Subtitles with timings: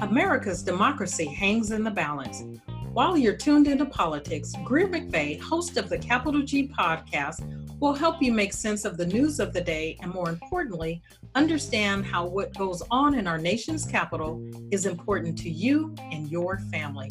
[0.00, 2.44] America's democracy hangs in the balance.
[2.92, 7.42] While you're tuned into politics, Greer McVay, host of the Capital G podcast,
[7.80, 11.02] will help you make sense of the news of the day and, more importantly,
[11.34, 16.58] understand how what goes on in our nation's capital is important to you and your
[16.70, 17.10] family.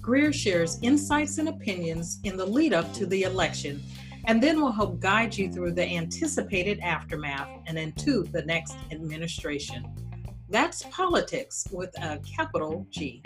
[0.00, 3.80] Greer shares insights and opinions in the lead up to the election
[4.24, 5.98] and then will help guide you through the mm.
[5.98, 9.84] anticipated aftermath and into the next administration.
[10.48, 13.22] That's politics with a capital G.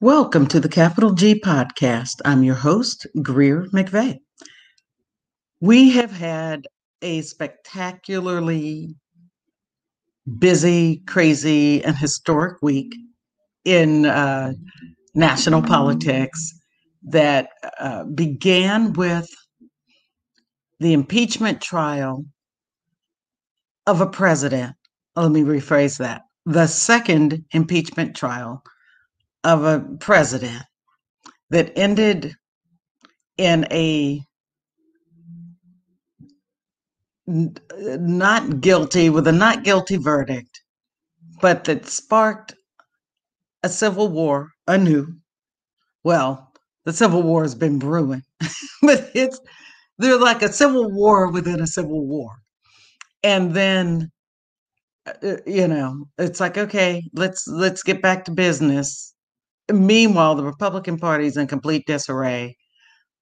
[0.00, 2.20] Welcome to the Capital G podcast.
[2.24, 4.18] I'm your host, Greer McVay.
[5.60, 6.66] We have had
[7.00, 8.96] a spectacularly
[10.38, 12.94] busy, crazy, and historic week
[13.64, 14.52] in uh,
[15.14, 16.52] national politics
[17.02, 19.28] that uh, began with
[20.80, 22.24] the impeachment trial
[23.86, 24.74] of a president.
[25.14, 28.62] Let me rephrase that the second impeachment trial
[29.44, 30.62] of a president
[31.50, 32.34] that ended
[33.36, 34.20] in a
[37.26, 40.62] not guilty with a not guilty verdict,
[41.40, 42.54] but that sparked
[43.62, 45.06] a civil war anew.
[46.04, 46.52] Well,
[46.84, 48.22] the civil war has been brewing,
[48.82, 49.40] but it's
[49.98, 52.30] they're like a civil war within a civil war.
[53.22, 54.10] And then
[55.06, 59.14] uh, uh, you know, it's like okay, let's let's get back to business
[59.72, 62.56] meanwhile, the Republican Party is in complete disarray.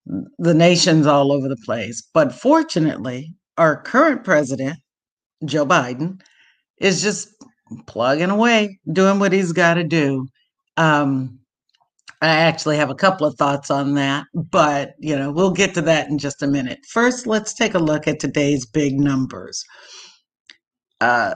[0.05, 2.03] The nation's all over the place.
[2.13, 4.77] But fortunately, our current president,
[5.43, 6.21] Joe Biden,
[6.79, 7.29] is just
[7.87, 10.27] plugging away, doing what he's got to do.
[10.77, 11.39] Um,
[12.21, 15.81] I actually have a couple of thoughts on that, but you know, we'll get to
[15.83, 16.79] that in just a minute.
[16.91, 19.63] First, let's take a look at today's big numbers.
[21.01, 21.35] Uh,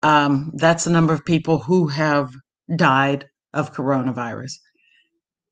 [0.03, 2.33] Um, that's the number of people who have
[2.75, 4.53] died of coronavirus.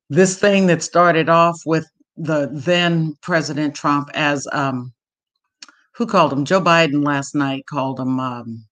[0.08, 1.86] This thing that started off with
[2.16, 4.92] the then President Trump as um,
[5.94, 6.44] who called him?
[6.44, 8.64] Joe Biden last night called him um,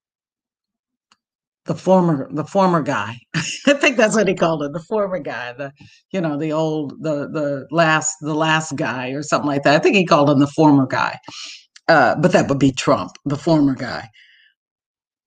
[1.66, 3.18] the former the former guy.
[3.34, 5.72] I think that's what he called it the former guy the
[6.12, 9.74] you know the old the the last the last guy or something like that.
[9.74, 11.18] I think he called him the former guy.
[11.88, 14.08] Uh, but that would be trump the former guy.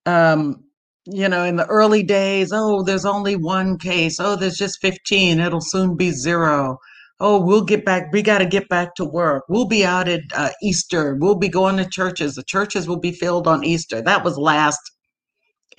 [0.06, 0.64] Um
[1.06, 4.20] you know in the early days oh there's only one case.
[4.20, 6.78] Oh there's just 15 it'll soon be zero.
[7.20, 9.44] Oh we'll get back we got to get back to work.
[9.50, 11.16] We'll be out at uh, easter.
[11.20, 12.36] We'll be going to churches.
[12.36, 14.02] The churches will be filled on easter.
[14.02, 14.80] That was last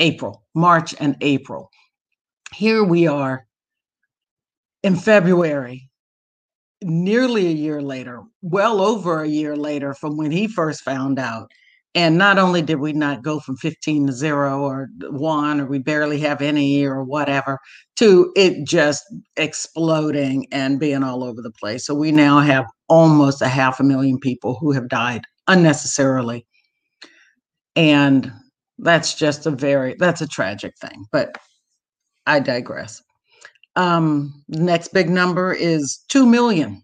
[0.00, 1.70] April, March and April.
[2.54, 3.46] Here we are
[4.82, 5.88] in February,
[6.82, 11.50] nearly a year later, well over a year later from when he first found out.
[11.94, 15.80] And not only did we not go from 15 to zero or one, or we
[15.80, 17.58] barely have any or whatever,
[17.96, 19.02] to it just
[19.36, 21.84] exploding and being all over the place.
[21.84, 26.46] So we now have almost a half a million people who have died unnecessarily.
[27.74, 28.32] And
[28.82, 31.36] that's just a very that's a tragic thing but
[32.26, 33.02] i digress.
[33.76, 36.82] Um next big number is 2 million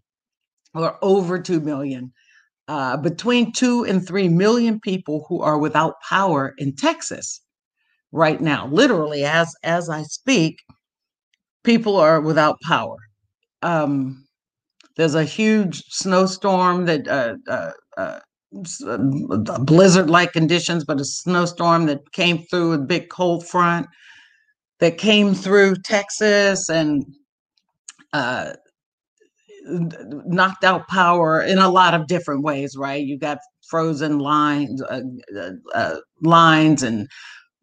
[0.75, 2.13] or over 2 million.
[2.69, 7.41] Uh, between 2 and 3 million people who are without power in texas
[8.13, 8.69] right now.
[8.69, 10.59] Literally as as i speak
[11.65, 12.97] people are without power.
[13.63, 14.27] Um
[14.97, 18.21] There's a huge snowstorm that uh, uh, uh,
[18.87, 23.87] uh blizzard-like conditions, but a snowstorm that came through a big cold front
[24.81, 27.05] that came through Texas and
[28.13, 28.53] uh,
[29.67, 32.77] knocked out power in a lot of different ways.
[32.77, 33.05] Right?
[33.05, 33.39] You got
[33.69, 35.01] frozen lines, uh,
[35.37, 37.09] uh, uh lines, and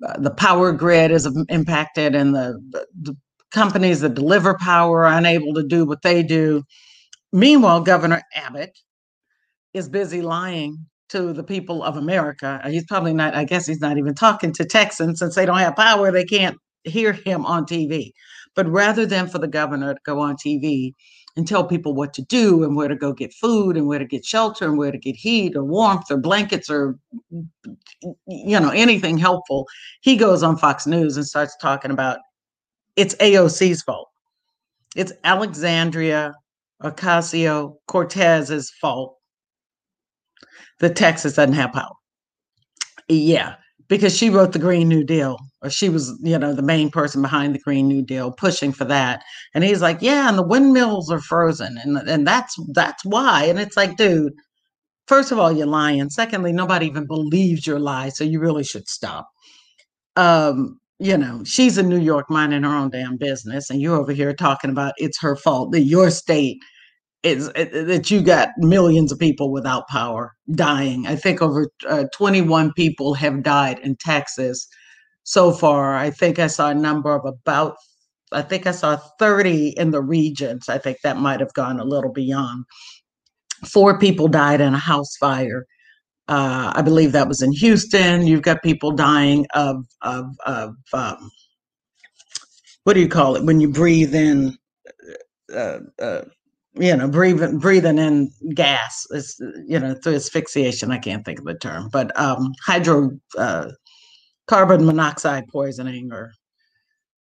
[0.06, 2.60] uh, the power grid is impacted, and the,
[3.02, 3.16] the
[3.52, 6.64] companies that deliver power are unable to do what they do.
[7.32, 8.78] Meanwhile, Governor Abbott
[9.74, 12.60] is busy lying to the people of America.
[12.64, 15.58] Uh, he's probably not, I guess he's not even talking to Texans since they don't
[15.60, 18.12] have power, they can't hear him on TV.
[18.56, 20.94] But rather than for the governor to go on TV
[21.36, 24.06] and tell people what to do and where to go get food and where to
[24.06, 26.98] get shelter and where to get heat or warmth or blankets or
[28.28, 29.68] you know anything helpful,
[30.02, 32.20] he goes on Fox News and starts talking about
[32.96, 34.10] it's AOC's fault.
[34.96, 36.34] It's Alexandria
[36.84, 39.18] Ocasio Cortez's fault
[40.80, 41.94] that Texas doesn't have power.
[43.10, 43.56] Yeah,
[43.88, 47.22] because she wrote the Green New Deal, or she was, you know, the main person
[47.22, 49.24] behind the Green New Deal, pushing for that.
[49.54, 53.60] And he's like, "Yeah, and the windmills are frozen, and and that's that's why." And
[53.60, 54.34] it's like, dude,
[55.08, 56.10] first of all, you're lying.
[56.10, 59.28] Secondly, nobody even believes your lie, so you really should stop.
[60.16, 64.14] Um, you know, she's in New York minding her own damn business, and you're over
[64.14, 66.58] here talking about it's her fault that your state
[67.24, 71.08] is that you got millions of people without power dying.
[71.08, 74.68] I think over uh, 21 people have died in Texas
[75.24, 75.96] so far.
[75.96, 77.78] I think I saw a number of about,
[78.34, 80.68] I think I saw 30 in the regions.
[80.68, 82.66] I think that might have gone a little beyond.
[83.66, 85.66] Four people died in a house fire.
[86.28, 88.28] Uh, I believe that was in Houston.
[88.28, 91.30] You've got people dying of of of um,
[92.86, 94.58] what do you call it when you breathe in
[95.54, 96.22] uh, uh,
[96.76, 100.92] you know, breathing breathing in gas is you know through asphyxiation.
[100.92, 103.70] I can't think of the term, but um, hydro uh,
[104.48, 106.34] carbon monoxide poisoning, or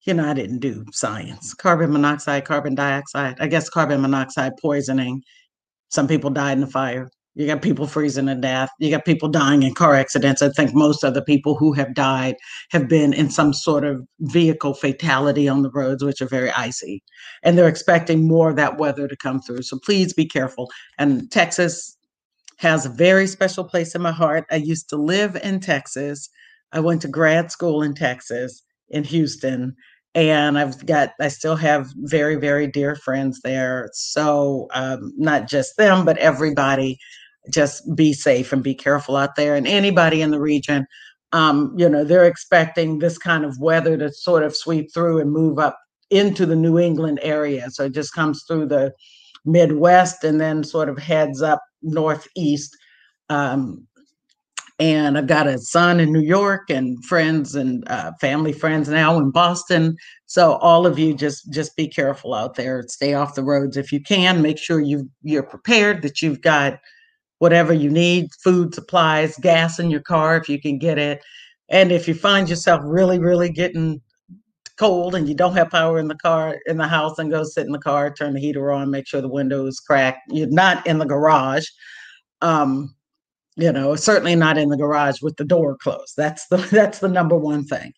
[0.03, 1.55] you know, I didn't do science.
[1.55, 3.37] Carbon monoxide, carbon dioxide.
[3.41, 5.23] I guess carbon monoxide poisoning.
[5.91, 7.11] Some people died in the fire.
[7.39, 8.69] You got people freezing to death.
[8.81, 10.43] You got people dying in car accidents.
[10.43, 12.35] I think most of the people who have died
[12.73, 17.01] have been in some sort of vehicle fatality on the roads, which are very icy.
[17.45, 19.63] And they're expecting more of that weather to come through.
[19.63, 20.69] So please be careful.
[20.99, 21.97] And Texas
[22.57, 24.45] has a very special place in my heart.
[24.51, 26.29] I used to live in Texas.
[26.73, 29.77] I went to grad school in Texas, in Houston
[30.15, 33.91] and I've got I still have very very dear friends there.
[33.93, 36.99] So um, not just them, but everybody
[37.51, 39.55] just be safe and be careful out there.
[39.55, 40.87] And anybody in the region,
[41.33, 45.31] um, you know, they're expecting this kind of weather to sort of sweep through and
[45.31, 45.79] move up
[46.11, 47.71] into the New England area.
[47.71, 48.93] So it just comes through the
[49.45, 52.77] Midwest and then sort of heads up northeast.
[53.29, 53.87] Um,
[54.81, 59.19] and I've got a son in New York and friends and uh, family friends now
[59.19, 59.97] in Boston.
[60.27, 62.85] So all of you just just be careful out there.
[62.87, 64.41] Stay off the roads if you can.
[64.41, 66.03] Make sure you you're prepared.
[66.03, 66.79] That you've got
[67.39, 71.23] whatever you need food supplies gas in your car if you can get it.
[71.69, 74.01] And if you find yourself really really getting
[74.79, 77.67] cold and you don't have power in the car in the house and go sit
[77.67, 80.21] in the car turn the heater on make sure the window is cracked.
[80.31, 81.67] You're not in the garage
[82.41, 82.95] um
[83.57, 86.15] you know certainly not in the garage with the door closed.
[86.17, 87.93] That's the that's the number one thing.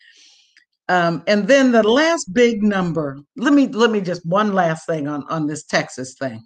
[0.89, 5.07] Um, and then the last big number let me let me just one last thing
[5.07, 6.45] on on this texas thing.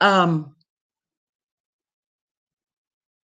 [0.00, 0.54] Um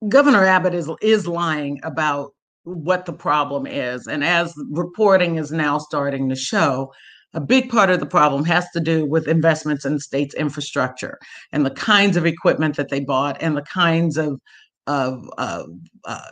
[0.10, 2.32] Governor Abbott is is lying about
[2.64, 6.92] what the problem is, and as reporting is now starting to show,
[7.34, 11.18] a big part of the problem has to do with investments in state's infrastructure
[11.52, 14.40] and the kinds of equipment that they bought and the kinds of
[14.88, 15.64] of uh,
[16.06, 16.30] uh,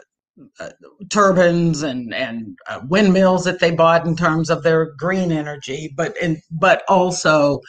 [0.60, 0.70] uh,
[1.10, 6.16] turbines and and uh, windmills that they bought in terms of their green energy, but
[6.22, 7.60] in but also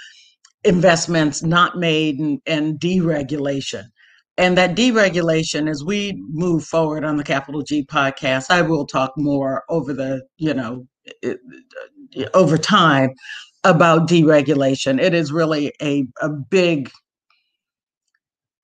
[0.65, 3.85] investments not made in, in deregulation
[4.39, 9.12] and that deregulation as we move forward on the capital g podcast i will talk
[9.17, 10.87] more over the you know
[12.35, 13.11] over time
[13.65, 15.01] about deregulation.
[15.01, 16.91] It is really a, a big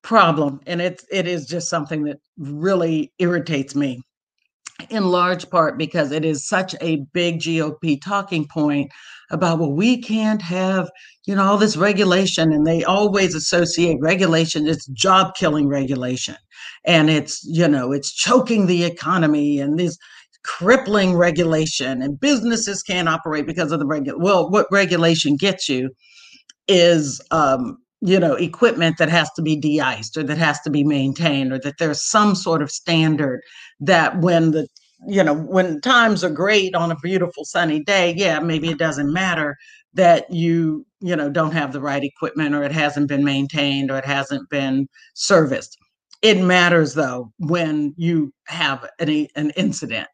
[0.03, 4.01] problem and it's it is just something that really irritates me
[4.89, 8.91] in large part because it is such a big GOP talking point
[9.31, 10.89] about, well, we can't have,
[11.27, 12.53] you know, all this regulation.
[12.53, 16.37] And they always associate regulation, it's job killing regulation.
[16.85, 19.97] And it's, you know, it's choking the economy and this
[20.45, 24.23] crippling regulation and businesses can't operate because of the regulation.
[24.23, 25.91] Well, what regulation gets you
[26.69, 30.85] is um, you know equipment that has to be de-iced or that has to be
[30.85, 33.41] maintained or that there's some sort of standard
[33.81, 34.69] that when the
[35.07, 39.13] you know when times are great on a beautiful sunny day yeah maybe it doesn't
[39.13, 39.57] matter
[39.95, 43.99] that you you know don't have the right equipment or it hasn't been maintained or
[43.99, 45.77] it hasn't been serviced
[46.23, 50.09] it matters though when you have an, an incident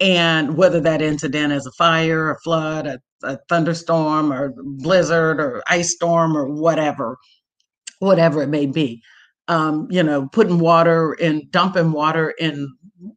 [0.00, 5.62] and whether that incident is a fire, a flood, a, a thunderstorm, or blizzard, or
[5.68, 7.18] ice storm, or whatever,
[7.98, 9.02] whatever it may be.
[9.50, 12.72] Um, you know, putting water in, dumping water in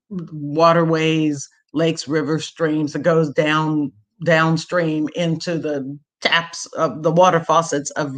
[0.09, 3.91] waterways, lakes, rivers, streams that goes down
[4.25, 8.11] downstream into the taps of the water faucets of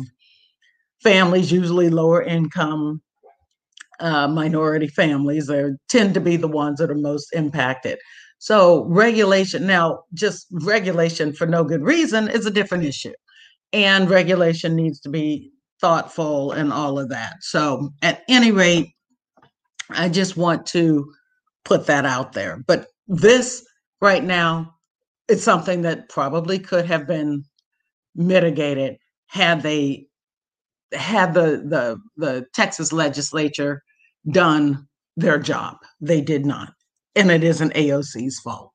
[1.03, 3.01] families, usually lower income
[3.99, 5.47] uh, minority families.
[5.47, 7.99] They tend to be the ones that are most impacted.
[8.39, 13.13] So regulation now, just regulation for no good reason is a different issue.
[13.73, 15.51] And regulation needs to be
[15.81, 17.37] thoughtful and all of that.
[17.41, 18.89] So at any rate,
[19.89, 21.11] I just want to
[21.63, 22.63] put that out there.
[22.65, 23.65] But this
[24.01, 24.73] right now
[25.27, 27.43] is something that probably could have been
[28.15, 30.07] mitigated had they
[30.93, 33.83] had the the the Texas legislature
[34.31, 35.77] done their job.
[35.99, 36.73] They did not
[37.15, 38.71] and it isn't AOC's fault.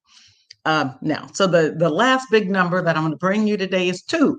[0.65, 3.89] Uh, now, so the the last big number that I'm going to bring you today
[3.89, 4.39] is two,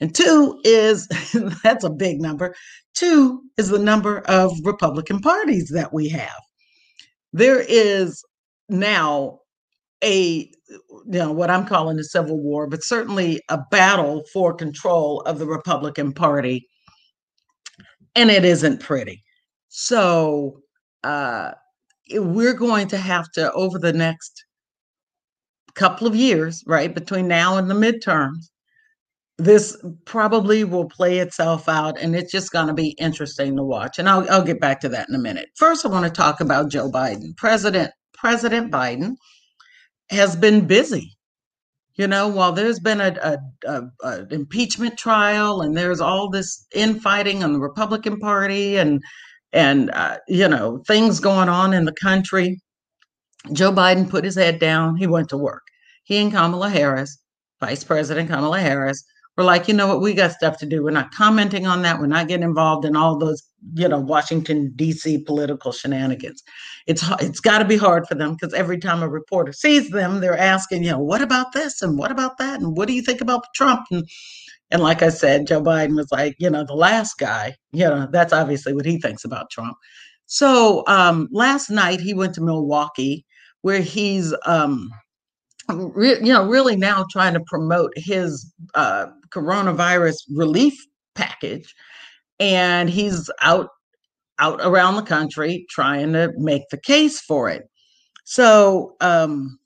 [0.00, 1.08] and two is
[1.62, 2.54] that's a big number.
[2.94, 6.40] Two is the number of Republican parties that we have.
[7.32, 8.22] There is
[8.68, 9.40] now
[10.02, 15.20] a you know what I'm calling a civil war, but certainly a battle for control
[15.22, 16.68] of the Republican Party,
[18.14, 19.22] and it isn't pretty.
[19.68, 20.60] So
[21.02, 21.52] uh,
[22.12, 24.44] we're going to have to over the next
[25.74, 28.50] couple of years, right, between now and the midterms,
[29.38, 33.98] this probably will play itself out and it's just going to be interesting to watch.
[33.98, 35.48] And I'll, I'll get back to that in a minute.
[35.56, 37.36] First, I want to talk about Joe Biden.
[37.36, 39.16] President President Biden
[40.10, 41.16] has been busy.
[41.96, 43.38] You know, while there's been a, a,
[43.68, 49.00] a, a impeachment trial and there's all this infighting on the Republican Party and
[49.54, 52.60] and uh, you know things going on in the country
[53.52, 55.62] joe biden put his head down he went to work
[56.02, 57.18] he and kamala harris
[57.60, 59.04] vice president kamala harris
[59.36, 60.00] were like you know what?
[60.00, 60.82] We got stuff to do.
[60.82, 61.98] We're not commenting on that.
[61.98, 66.42] We're not getting involved in all those you know washington dc political shenanigans.
[66.86, 70.20] It's it's got to be hard for them because every time a reporter sees them
[70.20, 73.02] they're asking you know what about this and what about that and what do you
[73.02, 73.86] think about trump?
[73.90, 74.06] And
[74.70, 78.08] and like I said, Joe Biden was like, you know, the last guy, you know,
[78.10, 79.76] that's obviously what he thinks about Trump.
[80.26, 83.24] So um, last night he went to Milwaukee
[83.62, 84.90] where he's, um,
[85.68, 90.74] re- you know, really now trying to promote his uh, coronavirus relief
[91.14, 91.74] package.
[92.40, 93.68] And he's out
[94.40, 97.68] out around the country trying to make the case for it.
[98.24, 99.58] So um,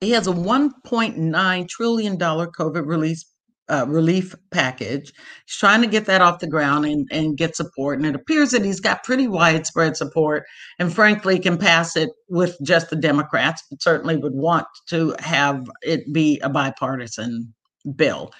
[0.00, 3.24] he has a 1.9 trillion dollar COVID release
[3.68, 5.12] uh, relief package.
[5.46, 7.98] He's trying to get that off the ground and, and get support.
[7.98, 10.44] And it appears that he's got pretty widespread support
[10.78, 15.68] and, frankly, can pass it with just the Democrats, but certainly would want to have
[15.82, 17.52] it be a bipartisan
[17.94, 18.32] bill.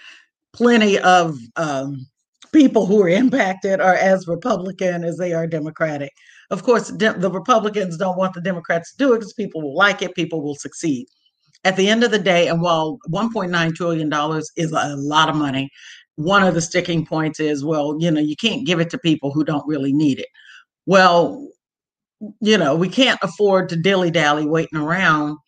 [0.52, 2.06] Plenty of um,
[2.52, 6.12] people who are impacted are as Republican as they are Democratic.
[6.50, 10.00] Of course, the Republicans don't want the Democrats to do it because people will like
[10.00, 11.06] it, people will succeed
[11.66, 14.12] at the end of the day, and while $1.9 trillion
[14.56, 15.68] is a lot of money,
[16.14, 19.32] one of the sticking points is, well, you know, you can't give it to people
[19.32, 20.28] who don't really need it.
[20.86, 21.48] Well,
[22.40, 25.38] you know, we can't afford to dilly dally waiting around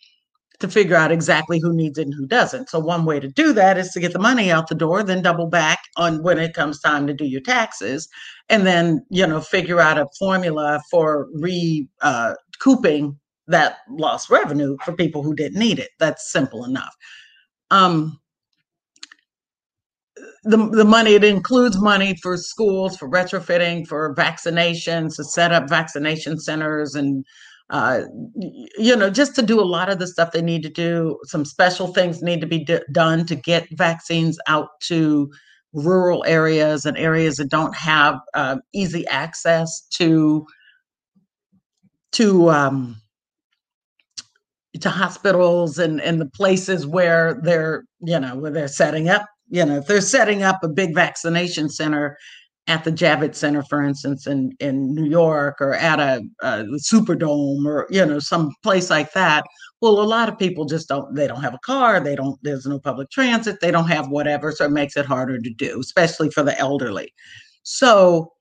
[0.58, 2.68] to figure out exactly who needs it and who doesn't.
[2.68, 5.22] So one way to do that is to get the money out the door, then
[5.22, 8.08] double back on when it comes time to do your taxes,
[8.48, 12.34] and then you know figure out a formula for recouping uh,
[13.48, 15.90] that lost revenue for people who didn't need it.
[15.98, 16.94] That's simple enough.
[17.70, 18.20] Um,
[20.44, 25.68] the, the money, it includes money for schools, for retrofitting, for vaccinations, to set up
[25.68, 27.24] vaccination centers and
[27.70, 28.00] uh,
[28.78, 31.18] you know, just to do a lot of the stuff they need to do.
[31.24, 35.30] Some special things need to be d- done to get vaccines out to
[35.74, 40.46] rural areas and areas that don't have uh, easy access to
[42.12, 42.96] to um,
[44.80, 49.64] to hospitals and, and the places where they're, you know, where they're setting up, you
[49.64, 52.16] know, if they're setting up a big vaccination center
[52.66, 57.64] at the Javits Center, for instance, in, in New York or at a, a Superdome
[57.64, 59.44] or, you know, some place like that,
[59.80, 62.66] Well, a lot of people just don't, they don't have a car, they don't, there's
[62.66, 64.52] no public transit, they don't have whatever.
[64.52, 67.14] So it makes it harder to do, especially for the elderly.
[67.62, 68.32] So,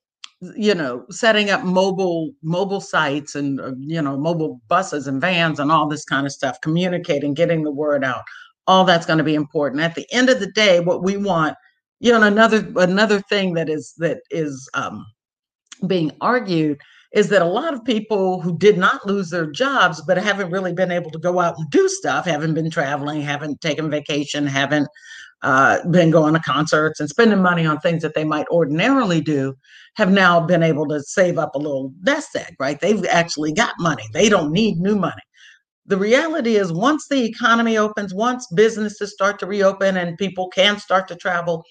[0.42, 5.60] you know, setting up mobile mobile sites and uh, you know mobile buses and vans
[5.60, 8.24] and all this kind of stuff, communicating, getting the word out,
[8.68, 9.82] all that's going to be important.
[9.82, 11.56] At the end of the day, what we want,
[12.00, 15.06] you know, another another thing that is that is um,
[15.88, 16.80] being argued
[17.14, 20.74] is that a lot of people who did not lose their jobs but haven't really
[20.74, 24.88] been able to go out and do stuff, haven't been traveling, haven't taken vacation, haven't
[25.44, 29.56] uh, been going to concerts and spending money on things that they might ordinarily do,
[29.96, 32.80] have now been able to save up a little nest egg, right?
[32.80, 34.04] They've actually got money.
[34.14, 35.22] They don't need new money.
[35.86, 40.80] The reality is, once the economy opens, once businesses start to reopen and people can
[40.80, 41.64] start to travel,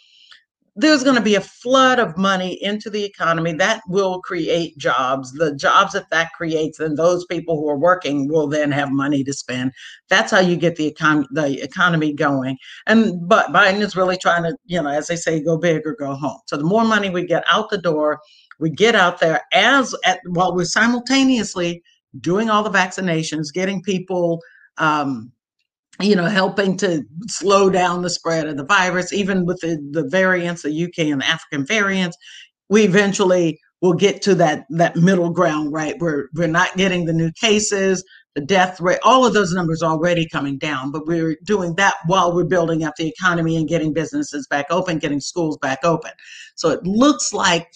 [0.78, 5.32] there's going to be a flood of money into the economy that will create jobs.
[5.32, 9.24] The jobs that that creates, and those people who are working will then have money
[9.24, 9.72] to spend.
[10.10, 12.58] That's how you get the economy the economy going.
[12.86, 15.94] And but Biden is really trying to, you know, as they say, go big or
[15.94, 16.40] go home.
[16.46, 18.20] So the more money we get out the door,
[18.60, 21.82] we get out there as at while we're simultaneously
[22.20, 24.42] doing all the vaccinations, getting people
[24.76, 25.32] um,
[26.00, 30.08] you know, helping to slow down the spread of the virus, even with the, the
[30.08, 32.16] variants, the UK and the African variants,
[32.68, 35.96] we eventually will get to that that middle ground, right?
[35.98, 40.28] We're we're not getting the new cases, the death rate, all of those numbers already
[40.28, 44.46] coming down, but we're doing that while we're building up the economy and getting businesses
[44.48, 46.10] back open, getting schools back open.
[46.54, 47.68] So it looks like,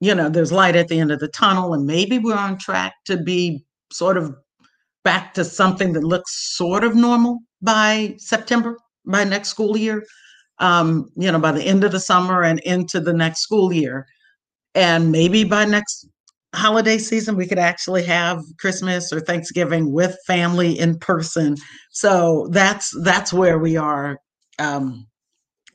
[0.00, 2.94] you know, there's light at the end of the tunnel, and maybe we're on track
[3.06, 4.34] to be sort of
[5.04, 8.76] back to something that looks sort of normal by September,
[9.06, 10.04] by next school year,
[10.58, 14.06] um, you know, by the end of the summer and into the next school year.
[14.74, 16.08] And maybe by next
[16.54, 21.56] holiday season, we could actually have Christmas or Thanksgiving with family in person.
[21.90, 24.18] So that's that's where we are
[24.58, 25.06] um,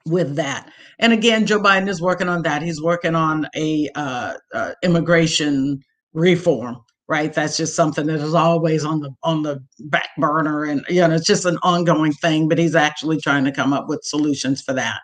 [0.06, 0.70] with that.
[1.00, 2.62] And again, Joe Biden is working on that.
[2.62, 5.80] He's working on a uh, uh, immigration
[6.13, 7.33] reform right?
[7.33, 11.13] That's just something that is always on the on the back burner and you know
[11.13, 14.74] it's just an ongoing thing but he's actually trying to come up with solutions for
[14.74, 15.01] that.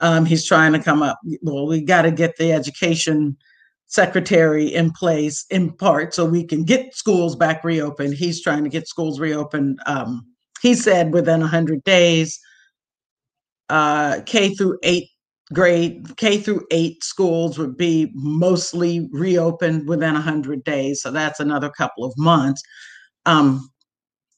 [0.00, 3.36] Um, he's trying to come up well we got to get the education
[3.86, 8.14] secretary in place in part so we can get schools back reopened.
[8.14, 10.26] He's trying to get schools reopened um,
[10.62, 12.40] he said within 100 days
[13.68, 15.04] uh, k through 8
[15.52, 21.02] grade K through eight schools would be mostly reopened within 100 days.
[21.02, 22.62] So that's another couple of months,
[23.26, 23.68] um,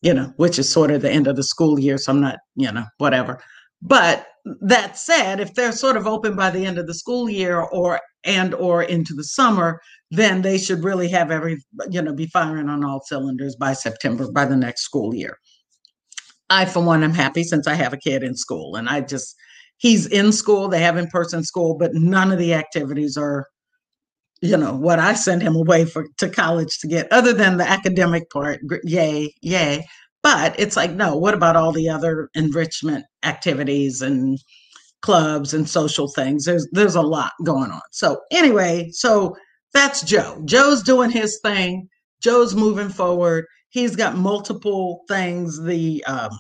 [0.03, 1.99] you know, which is sort of the end of the school year.
[1.99, 3.41] So I'm not, you know, whatever.
[3.83, 4.27] But
[4.63, 8.01] that said, if they're sort of open by the end of the school year or
[8.25, 12.69] and or into the summer, then they should really have every, you know, be firing
[12.69, 15.39] on all cylinders by September, by the next school year.
[16.51, 19.37] I, for one, am happy since I have a kid in school and I just,
[19.79, 23.47] he's in school, they have in person school, but none of the activities are,
[24.41, 27.69] you know, what I send him away for to college to get, other than the
[27.69, 28.61] academic part.
[28.85, 29.87] Yay, yay.
[30.23, 34.39] But it's like, no, what about all the other enrichment activities and
[35.03, 36.45] clubs and social things?
[36.45, 37.83] There's there's a lot going on.
[37.93, 39.37] So anyway, so
[39.73, 40.43] that's Joe.
[40.45, 41.89] Joe's doing his thing.
[42.21, 43.45] Joe's moving forward.
[43.69, 45.63] He's got multiple things.
[45.63, 46.31] The um,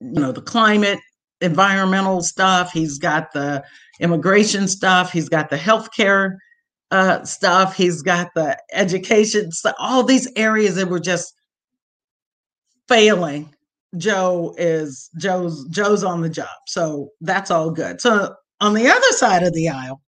[0.00, 0.98] you know, the climate
[1.40, 2.72] environmental stuff.
[2.72, 3.64] He's got the
[4.00, 5.12] immigration stuff.
[5.12, 6.36] He's got the healthcare
[6.90, 7.76] uh, stuff.
[7.76, 9.74] He's got the education stuff.
[9.78, 11.32] All these areas that were just
[12.88, 13.54] failing.
[13.96, 16.48] Joe is Joe's Joe's on the job.
[16.66, 18.00] So that's all good.
[18.00, 20.02] So on the other side of the aisle,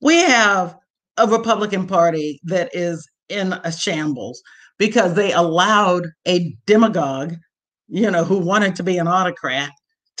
[0.00, 0.76] we have
[1.16, 4.42] a Republican Party that is in a shambles
[4.78, 7.34] because they allowed a demagogue,
[7.88, 9.70] you know, who wanted to be an autocrat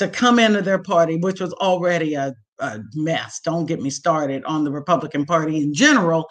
[0.00, 3.38] to come into their party, which was already a, a mess.
[3.44, 6.26] Don't get me started on the Republican Party in general.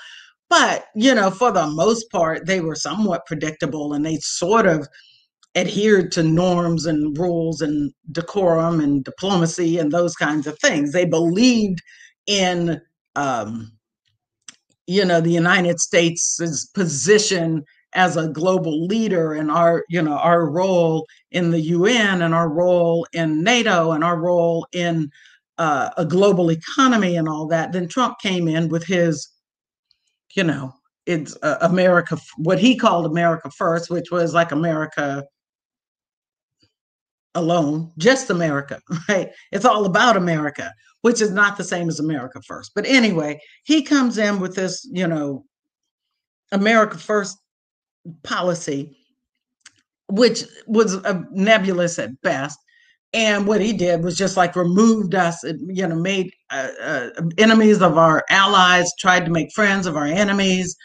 [0.50, 4.88] But, you know, for the most part, they were somewhat predictable and they sort of
[5.56, 10.92] adhered to norms and rules and decorum and diplomacy and those kinds of things.
[10.92, 11.80] They believed
[12.26, 12.82] in,
[13.16, 13.72] um,
[14.88, 16.40] you know, the United States'
[16.74, 22.34] position as a global leader and our you know our role in the UN and
[22.36, 25.12] our role in NATO and our role in
[25.60, 29.30] uh, a global economy and all that, then Trump came in with his,
[30.34, 30.74] you know,
[31.06, 35.26] it's uh, America, what he called America first, which was like America
[37.36, 39.32] alone, just America, right?
[39.52, 42.72] It's all about America, which is not the same as America first.
[42.74, 45.44] But anyway, he comes in with this, you know,
[46.54, 47.38] America first
[48.24, 48.96] policy
[50.10, 52.60] which was uh, nebulous at best.
[53.14, 57.82] And what he did was just like removed us, you know, made uh, uh, enemies
[57.82, 60.76] of our allies, tried to make friends of our enemies.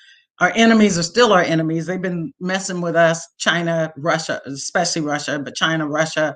[0.40, 1.87] Our enemies are still our enemies.
[1.87, 6.35] They've been messing with us, China, Russia, especially Russia, but China, Russia,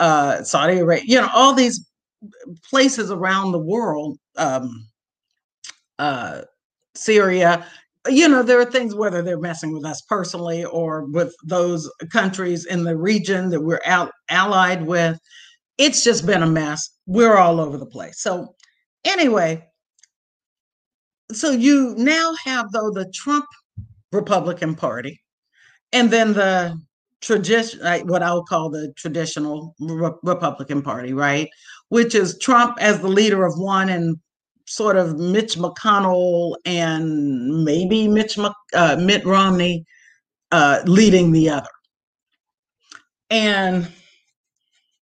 [0.00, 1.88] uh, Saudi Arabia, you know, all these
[2.68, 4.68] places around the world, um,
[5.98, 6.42] uh,
[6.96, 7.64] Syria,
[8.08, 12.64] you know, there are things whether they're messing with us personally or with those countries
[12.64, 15.18] in the region that we're out allied with.
[15.76, 16.88] It's just been a mess.
[17.06, 18.22] We're all over the place.
[18.22, 18.54] So,
[19.04, 19.66] anyway,
[21.32, 23.46] so you now have though the Trump
[24.12, 25.20] Republican Party,
[25.92, 26.78] and then the
[27.20, 31.48] tradition, uh, what I would call the traditional Re- Republican Party, right?
[31.88, 34.16] Which is Trump as the leader of one and
[34.70, 38.38] sort of Mitch McConnell and maybe Mitch
[38.72, 39.84] uh, Mitt Romney
[40.52, 41.68] uh, leading the other.
[43.30, 43.88] And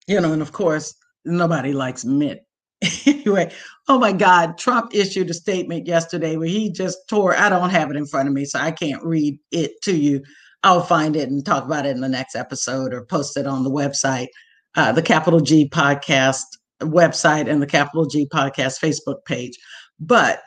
[0.08, 2.45] you know, and of course, nobody likes Mitt.
[3.06, 3.51] anyway,
[3.89, 7.36] oh my God, Trump issued a statement yesterday where he just tore.
[7.36, 10.23] I don't have it in front of me, so I can't read it to you.
[10.63, 13.65] I'll find it and talk about it in the next episode or post it on
[13.65, 14.27] the website,
[14.75, 16.43] uh, the Capital G podcast
[16.82, 19.58] website and the Capital G Podcast Facebook page.
[20.00, 20.42] But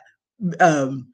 [0.59, 1.11] um,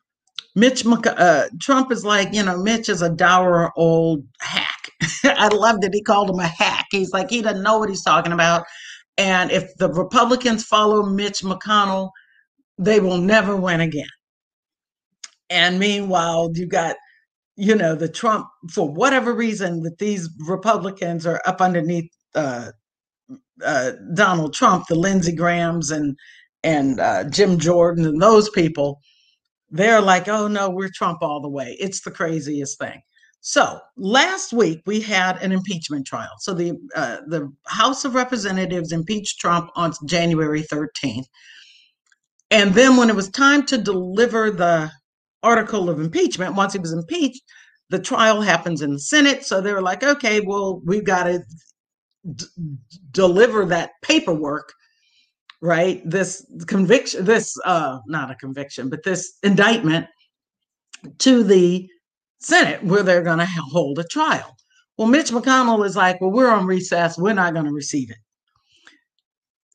[0.55, 4.89] Mitch uh, Trump is like, you know, Mitch is a dour old hack.
[5.23, 6.85] I love that he called him a hack.
[6.91, 8.65] He's like, he doesn't know what he's talking about.
[9.17, 12.09] And if the Republicans follow Mitch McConnell,
[12.77, 14.07] they will never win again.
[15.49, 16.95] And meanwhile, you got,
[17.55, 22.71] you know, the Trump, for whatever reason, that these Republicans are up underneath uh,
[23.63, 26.17] uh, Donald Trump, the Lindsey Grahams and
[26.63, 28.99] and uh, Jim Jordan and those people,
[29.69, 31.77] they're like, oh no, we're Trump all the way.
[31.79, 33.01] It's the craziest thing.
[33.41, 36.31] So last week we had an impeachment trial.
[36.39, 41.27] So the uh, the House of Representatives impeached Trump on January 13th,
[42.51, 44.91] and then when it was time to deliver the
[45.43, 47.41] article of impeachment, once he was impeached,
[47.89, 49.45] the trial happens in the Senate.
[49.45, 51.41] So they were like, okay, well, we've got to
[52.35, 52.45] d-
[53.11, 54.73] deliver that paperwork
[55.61, 56.01] right?
[56.05, 60.07] This conviction this uh not a conviction but this indictment
[61.19, 61.87] to the
[62.39, 64.55] senate where they're going to hold a trial.
[64.97, 67.17] Well mitch mcconnell is like well we're on recess.
[67.17, 68.17] We're not going to receive it.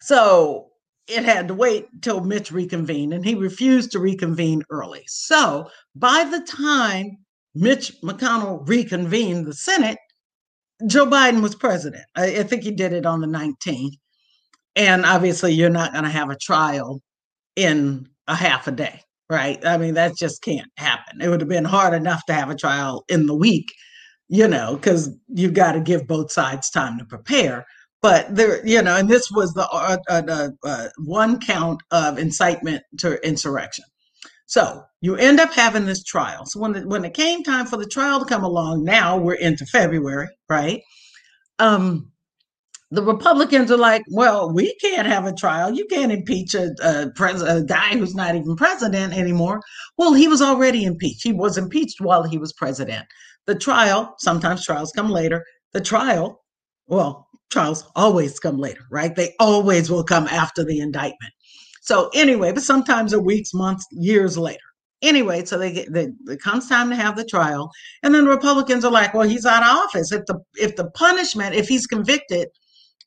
[0.00, 0.68] So
[1.08, 5.02] it had to wait till mitch reconvened and he refused to reconvene early.
[5.08, 7.18] So by the time
[7.54, 9.98] mitch mcconnell reconvened the senate
[10.86, 12.04] Joe Biden was president.
[12.14, 13.94] I, I think he did it on the 19th.
[14.74, 17.00] And obviously, you're not going to have a trial
[17.56, 19.64] in a half a day, right?
[19.64, 21.20] I mean, that just can't happen.
[21.20, 23.66] It would have been hard enough to have a trial in the week,
[24.28, 27.66] you know, because you've got to give both sides time to prepare.
[28.00, 32.82] But there, you know, and this was the uh, uh, uh, one count of incitement
[32.98, 33.84] to insurrection.
[34.52, 36.44] So you end up having this trial.
[36.44, 39.32] So when the, when it came time for the trial to come along, now we're
[39.32, 40.82] into February, right?
[41.58, 42.12] Um,
[42.90, 45.72] the Republicans are like, well, we can't have a trial.
[45.72, 49.62] You can't impeach a, a, pres- a guy who's not even president anymore.
[49.96, 51.22] Well, he was already impeached.
[51.22, 53.06] He was impeached while he was president.
[53.46, 55.46] The trial, sometimes trials come later.
[55.72, 56.42] The trial,
[56.88, 59.16] well, trials always come later, right?
[59.16, 61.32] They always will come after the indictment.
[61.82, 64.60] So anyway, but sometimes a weeks, months, years later.
[65.02, 67.72] Anyway, so they get it comes time to have the trial,
[68.04, 70.12] and then the Republicans are like, "Well, he's out of office.
[70.12, 72.46] If the if the punishment, if he's convicted,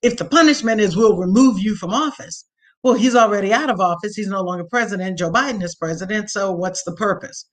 [0.01, 2.43] if the punishment is we'll remove you from office,
[2.83, 4.13] well, he's already out of office.
[4.13, 5.17] He's no longer president.
[5.17, 6.29] Joe Biden is president.
[6.29, 7.49] So what's the purpose?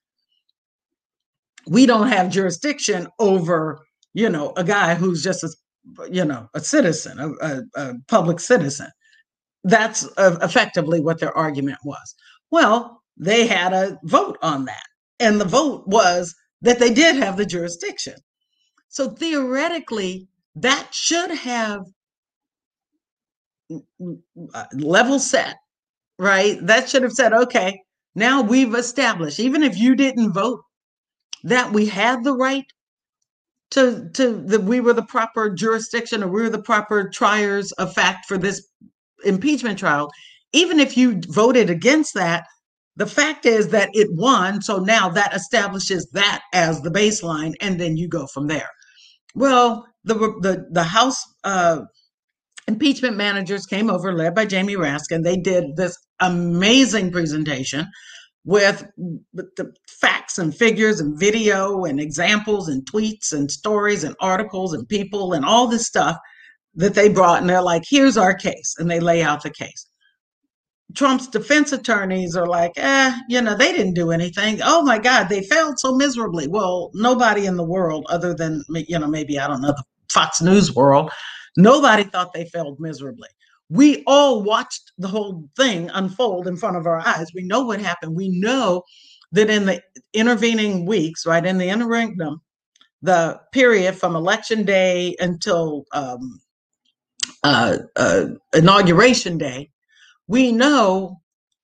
[1.65, 3.79] We don't have jurisdiction over,
[4.13, 5.49] you know, a guy who's just a,
[6.11, 8.89] you know, a citizen, a, a, a public citizen.
[9.63, 12.15] That's uh, effectively what their argument was.
[12.51, 14.83] Well, they had a vote on that.
[15.19, 18.15] And the vote was that they did have the jurisdiction.
[18.89, 21.85] So theoretically, that should have
[24.53, 25.57] uh, level set,
[26.19, 26.57] right?
[26.65, 27.81] That should have said, okay,
[28.15, 30.61] now we've established, even if you didn't vote,
[31.43, 32.65] that we had the right
[33.71, 37.93] to to that we were the proper jurisdiction or we were the proper triers of
[37.93, 38.67] fact for this
[39.23, 40.11] impeachment trial,
[40.53, 42.45] even if you voted against that,
[42.95, 44.61] the fact is that it won.
[44.61, 48.69] So now that establishes that as the baseline, and then you go from there.
[49.35, 51.81] Well, the the the House uh,
[52.67, 55.23] impeachment managers came over, led by Jamie Raskin.
[55.23, 57.87] They did this amazing presentation
[58.45, 58.85] with
[59.33, 64.87] the facts and figures and video and examples and tweets and stories and articles and
[64.87, 66.17] people and all this stuff
[66.75, 67.41] that they brought.
[67.41, 68.75] And they're like, here's our case.
[68.77, 69.87] And they lay out the case.
[70.95, 74.59] Trump's defense attorneys are like, eh, you know, they didn't do anything.
[74.63, 76.47] Oh my God, they failed so miserably.
[76.47, 80.41] Well, nobody in the world, other than, you know, maybe, I don't know, the Fox
[80.41, 81.11] News world,
[81.57, 83.29] nobody thought they failed miserably.
[83.69, 87.31] We all watched the whole thing unfold in front of our eyes.
[87.33, 88.15] We know what happened.
[88.15, 88.83] We know
[89.31, 89.81] that in the
[90.13, 92.39] intervening weeks, right, in the interregnum,
[93.01, 96.39] the period from election day until um,
[97.43, 99.69] uh, uh, inauguration day,
[100.27, 101.21] we know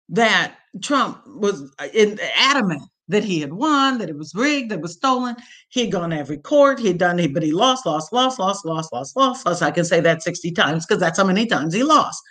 [0.09, 1.87] that Trump was uh,
[2.35, 5.35] adamant that he had won, that it was rigged, that it was stolen.
[5.69, 8.65] He had gone to every court, he'd done it, but he lost, lost, lost, lost,
[8.65, 9.63] lost, lost, lost, lost.
[9.63, 12.21] I can say that 60 times because that's how many times he lost.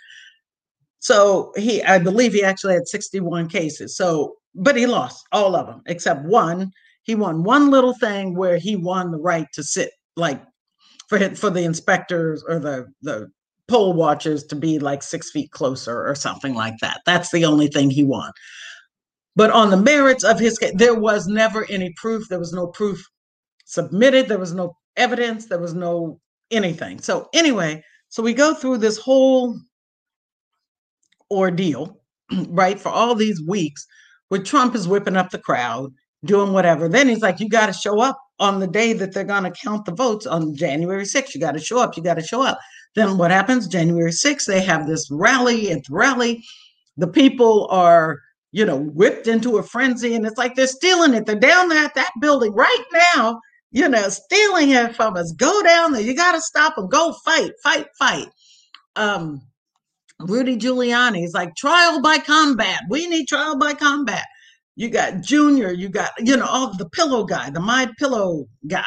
[0.99, 3.95] So he, I believe he actually had 61 cases.
[3.95, 6.71] So, but he lost all of them except one.
[7.03, 10.41] He won one little thing where he won the right to sit, like
[11.07, 13.31] for for the inspectors or the the
[13.69, 17.01] poll watchers to be like six feet closer or something like that.
[17.05, 18.31] That's the only thing he won.
[19.35, 22.27] But on the merits of his case, there was never any proof.
[22.27, 23.01] There was no proof
[23.65, 24.27] submitted.
[24.27, 25.45] There was no evidence.
[25.45, 26.19] There was no
[26.51, 26.99] anything.
[26.99, 29.57] So, anyway, so we go through this whole
[31.31, 32.01] ordeal,
[32.49, 33.85] right, for all these weeks
[34.29, 35.93] where Trump is whipping up the crowd,
[36.25, 36.87] doing whatever.
[36.87, 39.51] Then he's like, you got to show up on the day that they're going to
[39.51, 41.33] count the votes on January 6th.
[41.33, 41.97] You got to show up.
[41.97, 42.59] You got to show up.
[42.95, 43.67] Then what happens?
[43.67, 45.67] January 6th, they have this rally.
[45.67, 46.43] The rally,
[46.97, 48.19] the people are,
[48.51, 51.25] you know, whipped into a frenzy, and it's like they're stealing it.
[51.25, 52.83] They're down there at that building right
[53.15, 53.39] now,
[53.71, 55.31] you know, stealing it from us.
[55.33, 56.01] Go down there.
[56.01, 56.87] You got to stop them.
[56.89, 58.27] Go fight, fight, fight.
[58.95, 59.41] Um,
[60.19, 62.81] Rudy Giuliani is like trial by combat.
[62.89, 64.25] We need trial by combat.
[64.75, 68.85] You got Junior, you got, you know, all the pillow guy, the my pillow guy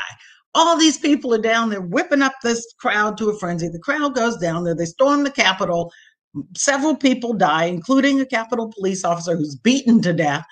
[0.54, 3.68] all these people are down there whipping up this crowd to a frenzy.
[3.68, 4.74] The crowd goes down there.
[4.74, 5.92] They storm the Capitol.
[6.56, 10.44] Several people die, including a Capitol police officer who's beaten to death.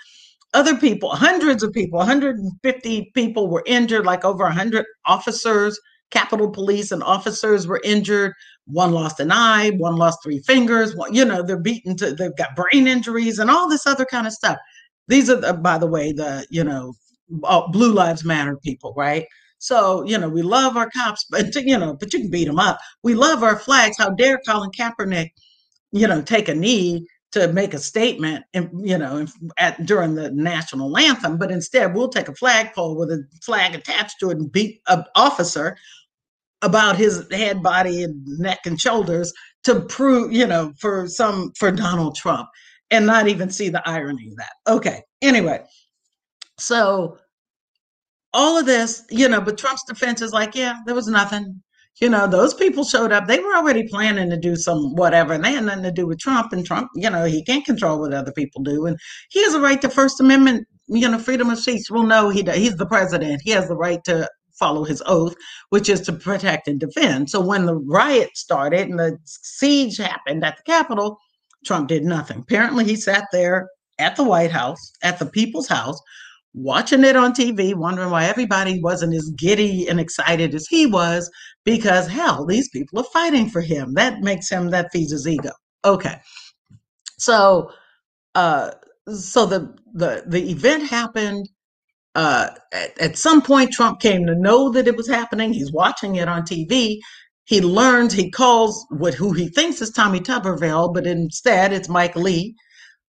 [0.53, 5.79] Other people, hundreds of people, 150 people were injured, like over 100 officers,
[6.11, 8.33] Capitol police and officers were injured.
[8.67, 10.95] One lost an eye, one lost three fingers.
[10.95, 14.27] One, you know, they're beaten to, they've got brain injuries and all this other kind
[14.27, 14.59] of stuff.
[15.09, 16.95] These are, the, by the way, the, you know,
[17.29, 19.25] Blue Lives Matter people, right?
[19.61, 22.59] So, you know, we love our cops, but, you know, but you can beat them
[22.59, 22.81] up.
[23.05, 23.97] We love our flags.
[23.99, 25.31] How dare Colin Kaepernick,
[25.93, 29.25] you know, take a knee to make a statement, and you know,
[29.57, 34.17] at during the national anthem, but instead we'll take a flagpole with a flag attached
[34.19, 35.77] to it and beat an officer
[36.63, 41.71] about his head, body, and neck and shoulders to prove, you know, for some for
[41.71, 42.49] Donald Trump,
[42.91, 44.53] and not even see the irony of that.
[44.67, 45.63] Okay, anyway,
[46.59, 47.17] so
[48.33, 51.63] all of this, you know, but Trump's defense is like, yeah, there was nothing.
[52.01, 53.27] You know, those people showed up.
[53.27, 56.19] They were already planning to do some whatever, and they had nothing to do with
[56.19, 56.53] Trump.
[56.53, 58.97] And Trump, you know, he can't control what other people do, and
[59.29, 61.91] he has a right to First Amendment, you know, freedom of speech.
[61.91, 63.43] Well, no, he he's the president.
[63.45, 65.35] He has the right to follow his oath,
[65.71, 67.29] which is to protect and defend.
[67.31, 71.19] So when the riot started and the siege happened at the Capitol,
[71.67, 72.39] Trump did nothing.
[72.39, 76.01] Apparently, he sat there at the White House, at the people's house,
[76.55, 81.31] watching it on TV, wondering why everybody wasn't as giddy and excited as he was,
[81.65, 83.95] because hell, these people are fighting for him.
[83.95, 85.53] That makes him, that feeds his ego.
[85.85, 86.17] Okay.
[87.19, 87.71] So,
[88.35, 88.73] uh,
[89.13, 91.49] so the, the, the event happened.
[92.15, 95.53] Uh, at, at some point, Trump came to know that it was happening.
[95.53, 96.99] He's watching it on TV.
[97.45, 102.17] He learns, he calls what who he thinks is Tommy Tuberville, but instead it's Mike
[102.17, 102.55] Lee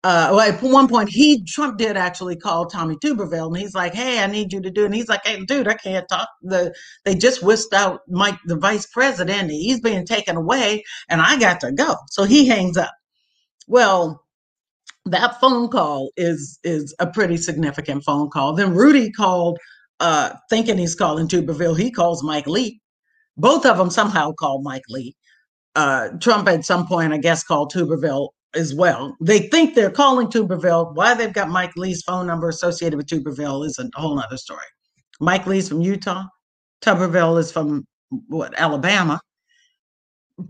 [0.05, 3.95] uh, well, at one point, he Trump did actually call Tommy Tuberville, and he's like,
[3.95, 6.75] "Hey, I need you to do." And he's like, "Hey, dude, I can't talk." The
[7.05, 9.49] they just whisked out Mike, the vice president.
[9.49, 11.95] He's being taken away, and I got to go.
[12.11, 12.93] So he hangs up.
[13.67, 14.23] Well,
[15.05, 18.53] that phone call is is a pretty significant phone call.
[18.53, 19.57] Then Rudy called,
[20.01, 21.79] uh, thinking he's calling Tuberville.
[21.79, 22.79] He calls Mike Lee.
[23.37, 25.15] Both of them somehow called Mike Lee.
[25.75, 29.15] Uh, Trump at some point, I guess, called Tuberville as well.
[29.21, 30.95] They think they're calling Tuberville.
[30.95, 34.65] Why they've got Mike Lee's phone number associated with Tuberville is a whole other story.
[35.19, 36.23] Mike Lee's from Utah.
[36.81, 37.85] Tuberville is from
[38.27, 39.19] what Alabama.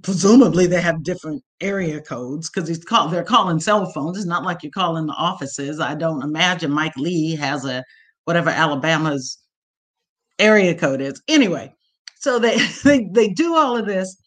[0.02, 4.18] Presumably they have different area codes because he's called they're calling cell phones.
[4.18, 5.80] It's not like you're calling the offices.
[5.80, 7.84] I don't imagine Mike Lee has a
[8.26, 9.38] whatever Alabama's
[10.40, 11.22] area code is.
[11.28, 11.74] Anyway,
[12.18, 14.18] so they they, they do all of this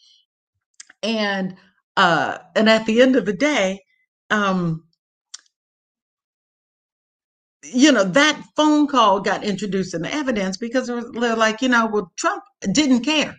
[1.02, 1.56] and
[1.98, 3.80] uh, and at the end of the day,
[4.30, 4.84] um,
[7.64, 11.86] you know, that phone call got introduced in the evidence because they're like, you know,
[11.86, 13.34] well, Trump didn't care.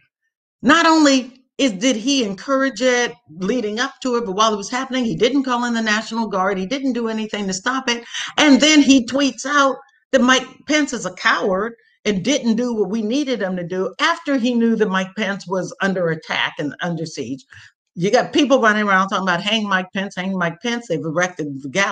[0.62, 4.70] Not only is did he encourage it leading up to it, but while it was
[4.70, 6.58] happening, he didn't call in the National Guard.
[6.58, 8.04] He didn't do anything to stop it.
[8.38, 9.78] And then he tweets out
[10.12, 13.94] that Mike Pence is a coward and didn't do what we needed him to do
[14.02, 17.46] after he knew that Mike Pence was under attack and under siege.
[18.00, 20.88] You got people running around talking about hang Mike Pence, hang Mike Pence.
[20.88, 21.48] They've erected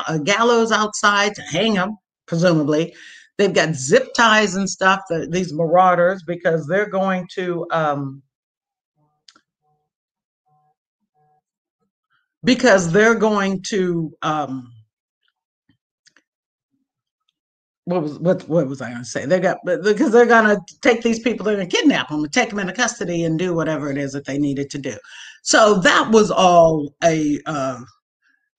[0.08, 2.96] a gallows outside to hang him, presumably.
[3.38, 8.24] They've got zip ties and stuff, the, these marauders, because they're going to um,
[12.42, 14.72] because they're going to um,
[17.84, 19.26] what was what what was I going to say?
[19.26, 22.50] They got because they're going to take these people, they're going to kidnap them, take
[22.50, 24.96] them into custody, and do whatever it is that they needed to do.
[25.44, 27.80] So that was all a, uh,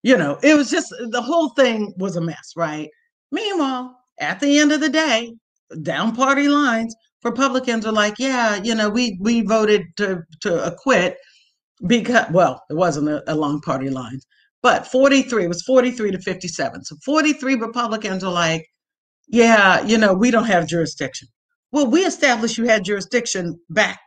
[0.03, 2.89] you know, it was just the whole thing was a mess, right?
[3.33, 5.35] Meanwhile, at the end of the day,
[5.83, 11.17] down party lines, Republicans are like, yeah, you know, we we voted to to acquit
[11.87, 14.27] because well, it wasn't a, along party lines,
[14.63, 16.85] but 43 it was 43 to 57.
[16.85, 18.67] So 43 Republicans are like
[19.29, 21.29] yeah, you know, we don't have jurisdiction.
[21.71, 24.01] Well, we established you had jurisdiction back,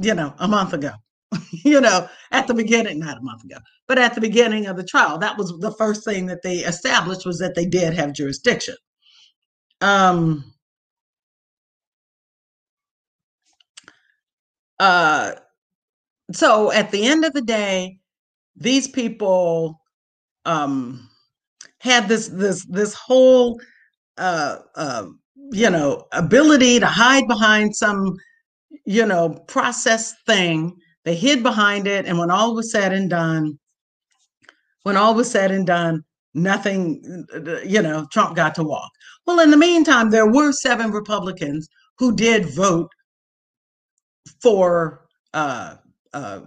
[0.00, 0.92] you know, a month ago,
[1.52, 4.84] you know, at the beginning, not a month ago, but at the beginning of the
[4.84, 5.18] trial.
[5.18, 8.76] That was the first thing that they established was that they did have jurisdiction.
[9.80, 10.52] Um,
[14.78, 15.32] uh,
[16.32, 17.98] so at the end of the day,
[18.56, 19.80] these people,
[20.44, 21.10] um,
[21.80, 23.60] had this this this whole
[24.18, 25.06] uh, uh,
[25.50, 28.16] you know ability to hide behind some
[28.84, 30.76] you know process thing.
[31.04, 33.58] They hid behind it, and when all was said and done,
[34.82, 36.04] when all was said and done,
[36.34, 37.26] nothing.
[37.64, 38.90] You know, Trump got to walk.
[39.26, 42.90] Well, in the meantime, there were seven Republicans who did vote
[44.42, 45.76] for uh,
[46.12, 46.40] uh,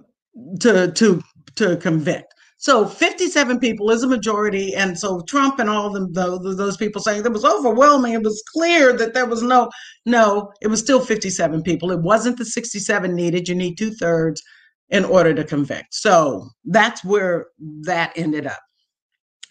[0.60, 1.22] to to
[1.56, 2.33] to convict.
[2.64, 4.74] So 57 people is a majority.
[4.74, 8.14] And so Trump and all them, those people saying it was overwhelming.
[8.14, 9.70] It was clear that there was no,
[10.06, 11.92] no, it was still 57 people.
[11.92, 13.50] It wasn't the 67 needed.
[13.50, 14.42] You need two thirds
[14.88, 15.94] in order to convict.
[15.94, 17.48] So that's where
[17.82, 18.62] that ended up.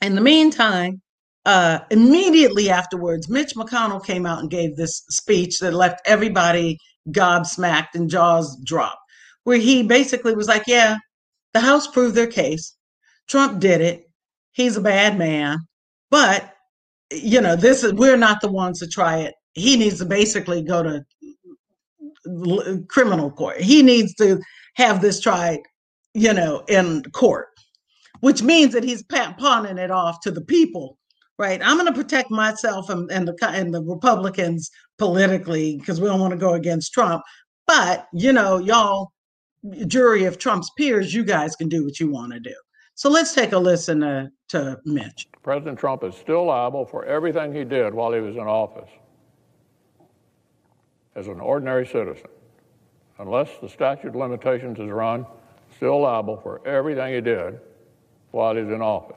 [0.00, 1.02] In the meantime,
[1.44, 6.78] uh, immediately afterwards, Mitch McConnell came out and gave this speech that left everybody
[7.10, 8.96] gobsmacked and jaws dropped,
[9.44, 10.96] where he basically was like, Yeah,
[11.52, 12.74] the House proved their case.
[13.28, 14.10] Trump did it.
[14.52, 15.58] He's a bad man.
[16.10, 16.52] But,
[17.10, 19.34] you know, this is, we're not the ones to try it.
[19.54, 21.02] He needs to basically go to
[22.88, 23.60] criminal court.
[23.60, 24.40] He needs to
[24.74, 25.60] have this tried,
[26.14, 27.48] you know, in court,
[28.20, 30.98] which means that he's pawning it off to the people,
[31.38, 31.60] right?
[31.62, 36.20] I'm going to protect myself and, and the and the Republicans politically because we don't
[36.20, 37.22] want to go against Trump.
[37.66, 39.12] But you know, y'all,
[39.86, 42.54] jury of Trump's peers, you guys can do what you want to do.
[42.94, 45.28] So let's take a listen to, to Mitch.
[45.42, 48.90] President Trump is still liable for everything he did while he was in office
[51.14, 52.28] as an ordinary citizen.
[53.18, 55.26] Unless the statute of limitations is run,
[55.76, 57.60] still liable for everything he did
[58.30, 59.16] while he was in office.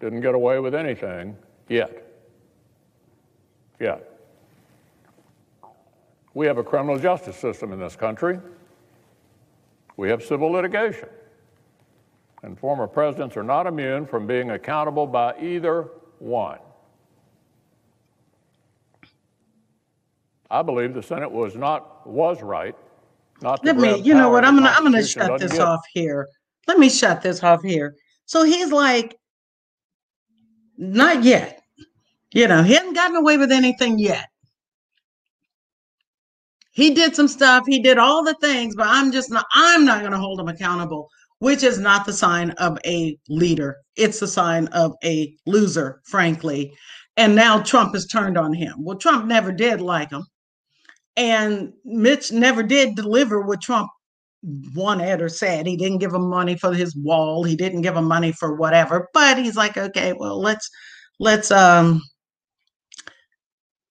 [0.00, 1.36] Didn't get away with anything
[1.68, 2.04] yet.
[3.80, 4.04] Yet.
[6.34, 8.38] We have a criminal justice system in this country.
[9.96, 11.08] We have civil litigation
[12.42, 16.58] and former presidents are not immune from being accountable by either one.
[20.50, 22.74] I believe the Senate was not was right.
[23.40, 24.44] Not Let me, you know what?
[24.44, 26.26] I'm gonna I'm gonna shut this off here.
[26.66, 27.94] Let me shut this off here.
[28.24, 29.16] So he's like,
[30.76, 31.62] not yet.
[32.32, 34.26] You know, he hasn't gotten away with anything yet.
[36.72, 37.64] He did some stuff.
[37.66, 39.46] He did all the things, but I'm just not.
[39.52, 41.08] I'm not going to hold him accountable
[41.40, 43.76] which is not the sign of a leader.
[43.96, 46.72] It's the sign of a loser, frankly.
[47.16, 48.74] And now Trump has turned on him.
[48.78, 50.24] Well, Trump never did like him.
[51.16, 53.88] And Mitch never did deliver what Trump
[54.74, 55.66] wanted or said.
[55.66, 57.42] He didn't give him money for his wall.
[57.44, 59.08] He didn't give him money for whatever.
[59.12, 60.70] But he's like, okay, well, let's
[61.18, 62.02] let's um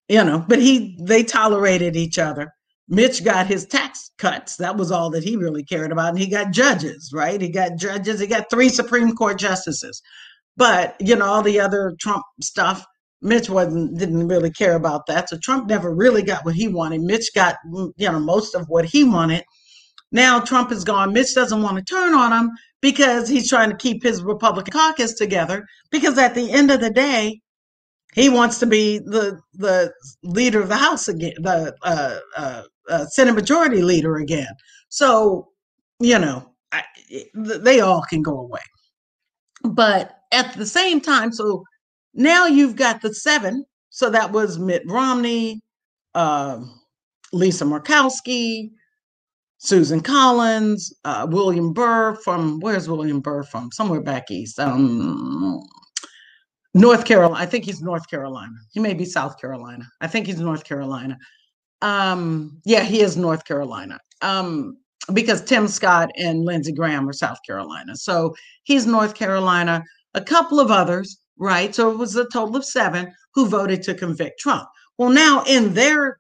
[0.10, 2.54] you know, but he they tolerated each other.
[2.90, 4.56] Mitch got his tax cuts.
[4.58, 6.10] That was all that he really cared about.
[6.10, 7.40] And he got judges, right?
[7.40, 8.20] He got judges.
[8.20, 10.02] He got three Supreme Court justices.
[10.56, 12.86] But, you know, all the other Trump stuff,
[13.22, 15.30] Mitch wasn't didn't really care about that.
[15.30, 17.02] So Trump never really got what he wanted.
[17.02, 19.44] Mitch got, you know, most of what he wanted.
[20.12, 21.14] now Trump is gone.
[21.14, 25.14] Mitch doesn't want to turn on him because he's trying to keep his Republican caucus
[25.14, 25.66] together.
[25.92, 27.42] Because at the end of the day,
[28.14, 29.92] he wants to be the the
[30.24, 34.54] leader of the House again, the uh, uh, uh, Senate Majority Leader again.
[34.90, 35.50] So
[36.00, 36.84] you know, I,
[37.34, 38.62] they all can go away.
[39.64, 41.64] But at the same time, so
[42.14, 43.66] now you've got the seven.
[43.90, 45.62] So that was Mitt Romney,
[46.14, 46.60] uh,
[47.34, 48.72] Lisa Murkowski,
[49.58, 53.72] Susan Collins, uh, William Burr from where's William Burr from?
[53.72, 54.60] Somewhere back east.
[54.60, 55.62] Um,
[56.78, 57.42] North Carolina.
[57.42, 58.56] I think he's North Carolina.
[58.72, 59.88] He may be South Carolina.
[60.02, 61.18] I think he's North Carolina.
[61.82, 64.00] Um, yeah, he is North Carolina.
[64.22, 64.78] Um,
[65.14, 67.96] because Tim Scott and Lindsey Graham are South Carolina.
[67.96, 69.84] So he's North Carolina.
[70.14, 71.74] A couple of others, right?
[71.74, 74.68] So it was a total of seven who voted to convict Trump.
[74.98, 76.20] Well, now in their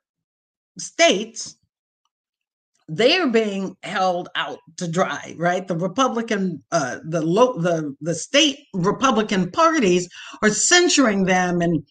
[0.78, 1.57] states,
[2.88, 5.68] they're being held out to dry, right?
[5.68, 10.08] The Republican, uh, the lo- the the state Republican parties
[10.42, 11.84] are censuring them and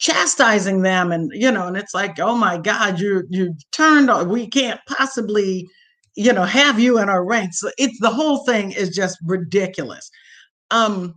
[0.00, 4.10] chastising them, and you know, and it's like, oh my God, you you turned.
[4.10, 5.68] On, we can't possibly,
[6.16, 7.62] you know, have you in our ranks.
[7.78, 10.10] It's the whole thing is just ridiculous.
[10.72, 11.14] Um,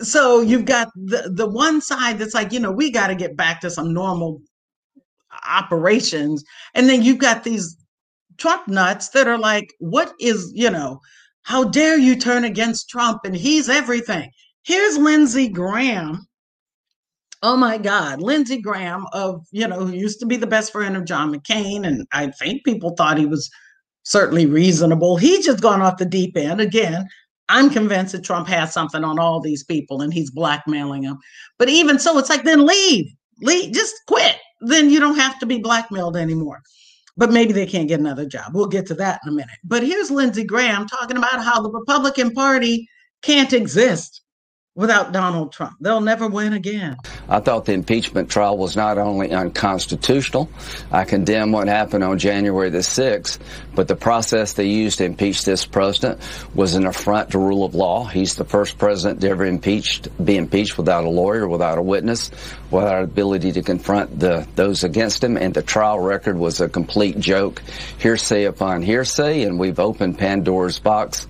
[0.00, 3.36] so you've got the the one side that's like, you know, we got to get
[3.36, 4.40] back to some normal
[5.48, 7.76] operations, and then you've got these
[8.38, 11.00] Trump nuts that are like, what is, you know,
[11.42, 14.30] how dare you turn against Trump and he's everything.
[14.62, 16.26] Here's Lindsey Graham.
[17.42, 20.96] Oh my God, Lindsey Graham of, you know, who used to be the best friend
[20.96, 21.86] of John McCain.
[21.86, 23.50] And I think people thought he was
[24.02, 25.16] certainly reasonable.
[25.16, 26.60] He's just gone off the deep end.
[26.60, 27.06] Again,
[27.48, 31.18] I'm convinced that Trump has something on all these people and he's blackmailing them.
[31.58, 33.10] But even so, it's like, then leave,
[33.40, 34.36] leave, just quit.
[34.60, 36.60] Then you don't have to be blackmailed anymore
[37.18, 38.54] but maybe they can't get another job.
[38.54, 39.58] We'll get to that in a minute.
[39.64, 42.88] But here's Lindsey Graham talking about how the Republican Party
[43.22, 44.22] can't exist
[44.78, 45.76] without Donald Trump.
[45.80, 46.96] They'll never win again.
[47.28, 50.48] I thought the impeachment trial was not only unconstitutional,
[50.92, 53.38] I condemn what happened on January the 6th,
[53.74, 56.20] but the process they used to impeach this president
[56.54, 58.04] was an affront to rule of law.
[58.04, 62.30] He's the first president to ever impeached, be impeached without a lawyer, without a witness,
[62.70, 67.18] without ability to confront the, those against him, and the trial record was a complete
[67.18, 67.64] joke,
[67.98, 71.26] hearsay upon hearsay, and we've opened Pandora's box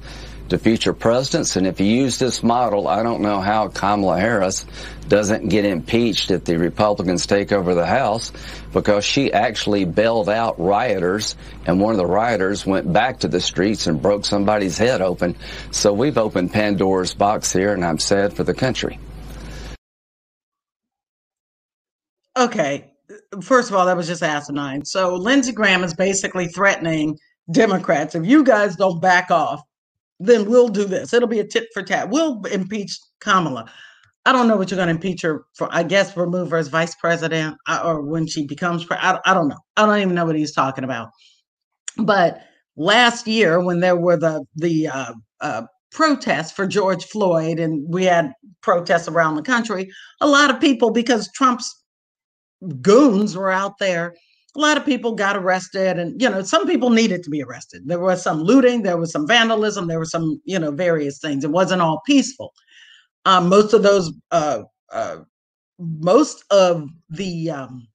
[0.49, 1.57] to future presidents.
[1.57, 4.67] And if you use this model, I don't know how Kamala Harris
[5.09, 8.33] doesn't get impeached if the Republicans take over the House
[8.73, 11.37] because she actually bailed out rioters
[11.67, 15.37] and one of the rioters went back to the streets and broke somebody's head open.
[15.71, 18.99] So we've opened Pandora's box here and I'm sad for the country.
[22.37, 22.93] Okay.
[23.43, 24.85] First of all, that was just asinine.
[24.85, 27.19] So Lindsey Graham is basically threatening
[27.51, 28.15] Democrats.
[28.15, 29.63] If you guys don't back off,
[30.21, 31.13] then we'll do this.
[31.13, 32.11] It'll be a tit for tat.
[32.11, 33.71] We'll impeach Kamala.
[34.27, 35.69] I don't know what you're going to impeach her for.
[35.71, 38.87] I guess remove her as vice president uh, or when she becomes.
[38.91, 39.59] I, I don't know.
[39.77, 41.09] I don't even know what he's talking about.
[41.97, 42.43] But
[42.77, 45.63] last year, when there were the the uh, uh,
[45.93, 49.89] protests for George Floyd, and we had protests around the country,
[50.21, 51.83] a lot of people because Trump's
[52.83, 54.15] goons were out there
[54.57, 57.83] a lot of people got arrested and you know some people needed to be arrested.
[57.87, 61.45] There was some looting there was some vandalism there was some you know various things.
[61.45, 62.53] It wasn't all peaceful.
[63.25, 65.19] Um, most of those uh, uh,
[65.79, 67.87] most of the um,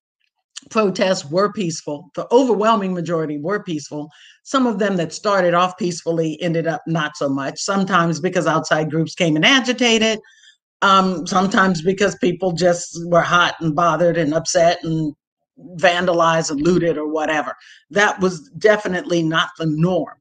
[0.70, 2.10] protests were peaceful.
[2.16, 4.10] The overwhelming majority were peaceful.
[4.44, 8.92] Some of them that started off peacefully ended up not so much sometimes because outside
[8.92, 10.20] groups came and agitated
[10.84, 15.16] um, sometimes because people just were hot and bothered and upset and
[15.78, 17.56] vandalized and looted or whatever.
[17.92, 20.18] That was definitely not the norm.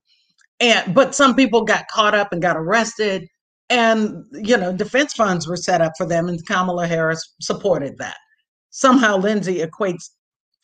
[0.60, 3.26] And but some people got caught up and got arrested
[3.70, 8.16] and you know defense funds were set up for them and Kamala Harris supported that.
[8.70, 10.10] Somehow Lindsey equates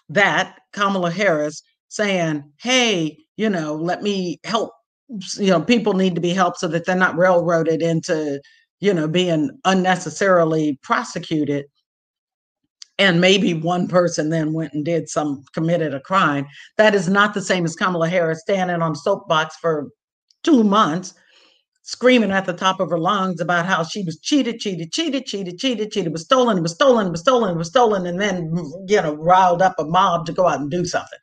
[0.09, 4.73] that Kamala Harris saying, "Hey, you know, let me help
[5.39, 8.43] you know, people need to be helped so that they're not railroaded into,
[8.81, 11.67] you know, being unnecessarily prosecuted."
[12.99, 16.47] And maybe one person then went and did some committed a crime.
[16.77, 19.89] That is not the same as Kamala Harris standing on soapbox for
[20.43, 21.15] two months,
[21.83, 25.59] screaming at the top of her lungs about how she was cheated, cheated, cheated, cheated,
[25.59, 28.53] cheated, cheated, was stolen, was stolen, was stolen, was stolen, and then
[28.89, 31.19] you know riled up a mob to go out and do something.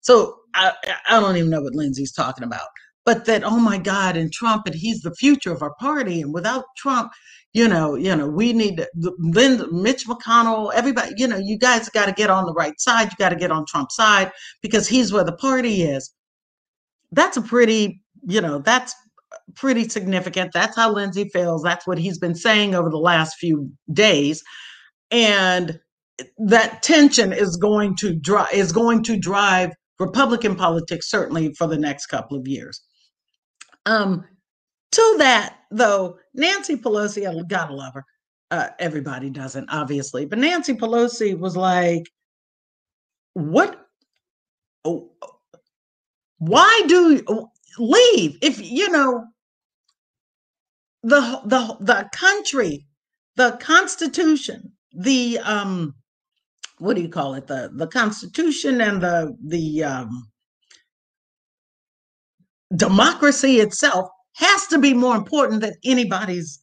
[0.00, 0.72] So I,
[1.08, 2.68] I don't even know what Lindsey's talking about.
[3.06, 6.20] But that, oh my God, and Trump, and he's the future of our party.
[6.20, 7.12] And without Trump,
[7.52, 8.88] you know, you know, we need to,
[9.32, 13.10] then Mitch McConnell, everybody, you know, you guys got to get on the right side.
[13.10, 14.30] You got to get on Trump's side
[14.62, 16.14] because he's where the party is.
[17.12, 18.94] that's a pretty, you know, that's
[19.56, 20.52] pretty significant.
[20.52, 21.62] That's how Lindsey feels.
[21.62, 24.42] That's what he's been saying over the last few days.
[25.10, 25.80] And
[26.38, 31.78] that tension is going to drive is going to drive Republican politics certainly for the
[31.78, 32.80] next couple of years.
[33.86, 34.24] Um,
[34.92, 38.04] to that though, Nancy Pelosi, I gotta love her.
[38.50, 42.04] Uh, everybody doesn't, obviously, but Nancy Pelosi was like,
[43.34, 43.86] "What?
[44.84, 45.10] Oh,
[46.38, 47.20] why do
[47.78, 49.24] leave if you know
[51.02, 52.86] the the the country,
[53.36, 55.94] the Constitution, the um,
[56.78, 57.46] what do you call it?
[57.46, 60.30] The the Constitution and the the um,
[62.76, 64.08] democracy itself
[64.40, 66.60] has to be more important than anybody's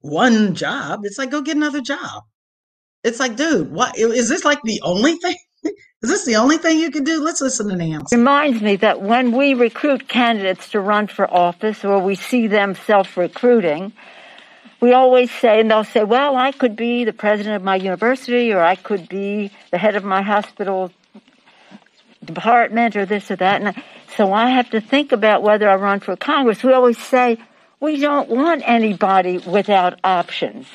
[0.00, 1.00] one job.
[1.04, 2.24] It's like go get another job.
[3.02, 5.36] It's like, dude, what is this like the only thing?
[6.02, 7.22] Is this the only thing you can do?
[7.22, 8.16] Let's listen to Nancy.
[8.16, 12.74] Reminds me that when we recruit candidates to run for office or we see them
[12.74, 13.92] self recruiting,
[14.80, 18.50] we always say, and they'll say, well, I could be the president of my university
[18.50, 20.90] or I could be the head of my hospital
[22.24, 23.62] department or this or that.
[23.62, 23.74] And
[24.16, 26.62] so I have to think about whether I run for Congress.
[26.62, 27.38] We always say,
[27.80, 30.66] we don't want anybody without options.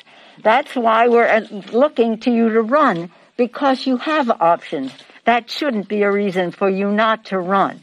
[0.42, 4.92] That's why we're uh, looking to you to run because you have options.
[5.24, 7.80] That shouldn't be a reason for you not to run.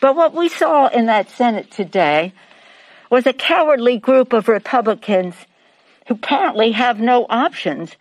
[0.00, 2.32] But what we saw in that Senate today
[3.10, 5.34] was a cowardly group of Republicans
[6.06, 7.94] who apparently have no options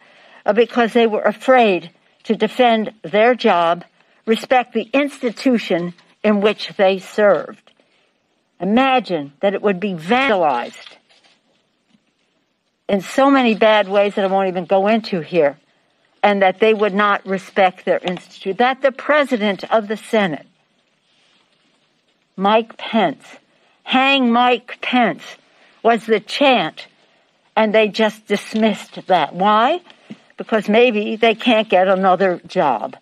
[0.46, 1.92] uh, because they were afraid
[2.24, 3.84] to defend their job,
[4.28, 7.72] respect the institution in which they served.
[8.60, 10.98] Imagine that it would be vandalized
[12.88, 15.58] in so many bad ways that I won't even go into here,
[16.22, 18.60] and that they would not respect their institute.
[18.60, 20.46] That the president of the Senate,
[22.36, 23.26] Mike Pence,
[23.84, 25.24] hang Mike Pence,
[25.84, 26.88] was the chant
[27.58, 29.34] and they just dismissed that.
[29.34, 29.82] Why?
[30.38, 32.96] Because maybe they can't get another job.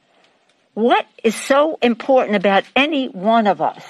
[0.75, 3.83] What is so important about any one of us?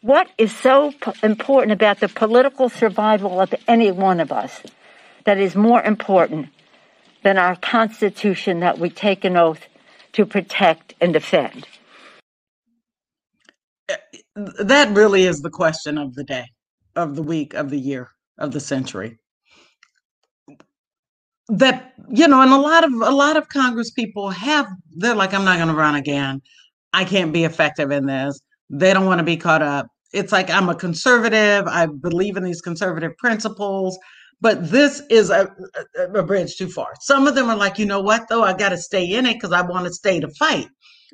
[0.00, 0.92] What is so
[1.22, 4.60] important about the political survival of any one of us
[5.24, 6.48] that is more important
[7.22, 9.66] than our Constitution that we take an oath
[10.14, 11.68] to protect and defend?
[14.34, 16.46] That really is the question of the day
[16.96, 19.20] of the week, of the year, of the century.
[21.48, 25.32] That you know, and a lot of a lot of Congress people have they're like,
[25.32, 26.40] I'm not going to run again.
[26.92, 28.38] I can't be effective in this.
[28.70, 29.86] They don't want to be caught up.
[30.12, 31.66] It's like I'm a conservative.
[31.66, 33.98] I believe in these conservative principles,
[34.40, 35.50] but this is a,
[35.96, 36.88] a, a bridge too far.
[37.00, 39.34] Some of them are like, you know what, though, I got to stay in it
[39.34, 40.68] because I want to stay to fight.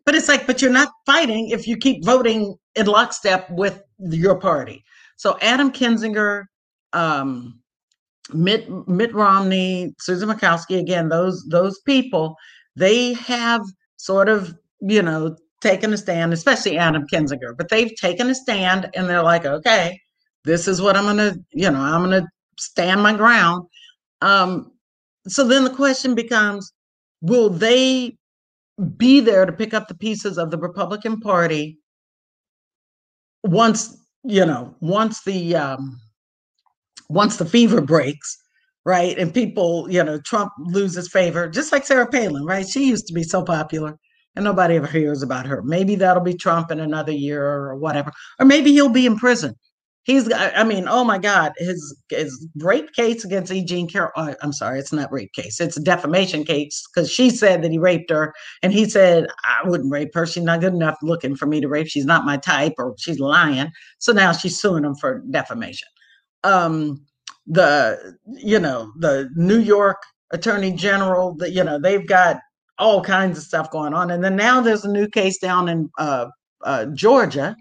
[0.05, 4.39] But it's like, but you're not fighting if you keep voting in lockstep with your
[4.39, 4.85] party.
[5.17, 6.45] So Adam Kinzinger,
[6.93, 7.61] um,
[8.33, 12.37] Mitt Mitt Romney, Susan Murkowski, again, those those people,
[12.77, 13.63] they have
[13.97, 18.91] sort of you know taken a stand, especially Adam Kinzinger, but they've taken a stand
[18.95, 19.99] and they're like, okay,
[20.45, 22.27] this is what I'm gonna, you know, I'm gonna
[22.59, 23.67] stand my ground.
[24.21, 24.73] Um,
[25.27, 26.73] so then the question becomes,
[27.23, 28.17] will they
[28.97, 31.79] be there to pick up the pieces of the Republican Party
[33.43, 36.01] once you know, once the um,
[37.09, 38.37] once the fever breaks,
[38.85, 42.69] right, and people, you know, Trump loses favor, just like Sarah Palin, right?
[42.69, 43.97] She used to be so popular,
[44.37, 45.63] and nobody ever hears about her.
[45.63, 49.55] Maybe that'll be Trump in another year or whatever, or maybe he'll be in prison.
[50.05, 53.65] He's, I mean, oh my God, his his rape case against E.
[53.65, 54.13] Jean Carroll.
[54.17, 55.61] Oh, I'm sorry, it's not rape case.
[55.61, 59.67] It's a defamation case because she said that he raped her, and he said I
[59.67, 60.27] wouldn't rape her.
[60.27, 61.87] She's not good enough looking for me to rape.
[61.87, 63.71] She's not my type, or she's lying.
[63.99, 65.89] So now she's suing him for defamation.
[66.45, 67.05] Um,
[67.47, 72.39] the you know the New York Attorney General, you know they've got
[72.79, 75.91] all kinds of stuff going on, and then now there's a new case down in
[75.99, 76.27] uh,
[76.65, 77.57] uh, Georgia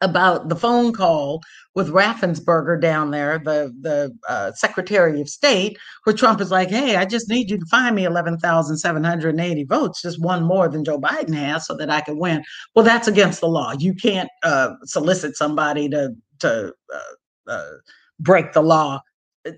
[0.00, 1.40] about the phone call
[1.74, 6.96] with Raffensperger down there, the the uh, Secretary of State, where Trump is like, "Hey,
[6.96, 10.44] I just need you to find me eleven thousand seven hundred eighty votes, just one
[10.44, 12.42] more than Joe Biden has, so that I can win."
[12.74, 13.72] Well, that's against the law.
[13.78, 17.00] You can't uh, solicit somebody to to uh,
[17.48, 17.72] uh
[18.20, 19.00] break the law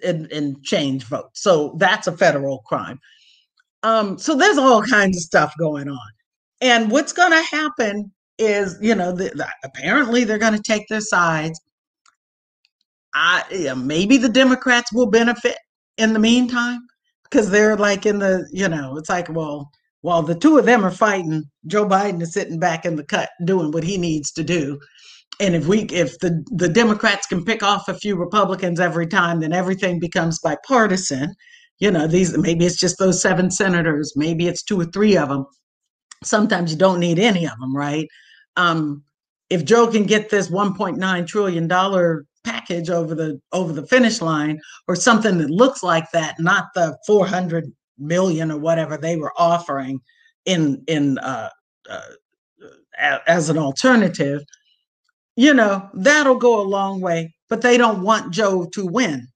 [0.02, 1.42] and, and, change votes.
[1.42, 2.98] So that's a federal crime.
[3.82, 6.10] Um, so there's all kinds of stuff going on,
[6.60, 10.88] and what's going to happen is you know the, the, apparently they're going to take
[10.88, 11.60] their sides
[13.14, 15.56] i yeah, maybe the democrats will benefit
[15.98, 16.80] in the meantime
[17.22, 19.70] because they're like in the you know it's like well
[20.04, 23.30] while the two of them are fighting, Joe Biden is sitting back in the cut
[23.46, 24.78] doing what he needs to do.
[25.40, 29.40] And if we if the, the Democrats can pick off a few Republicans every time,
[29.40, 31.34] then everything becomes bipartisan.
[31.80, 35.28] You know, these maybe it's just those seven senators, maybe it's two or three of
[35.28, 35.46] them.
[36.22, 38.06] Sometimes you don't need any of them, right?
[38.56, 39.02] Um,
[39.50, 44.60] if Joe can get this 1.9 trillion dollar package over the over the finish line
[44.86, 50.00] or something that looks like that, not the 400 million or whatever they were offering
[50.46, 51.50] in in uh,
[51.90, 54.42] uh, as an alternative,
[55.36, 57.34] you know that'll go a long way.
[57.50, 59.28] But they don't want Joe to win.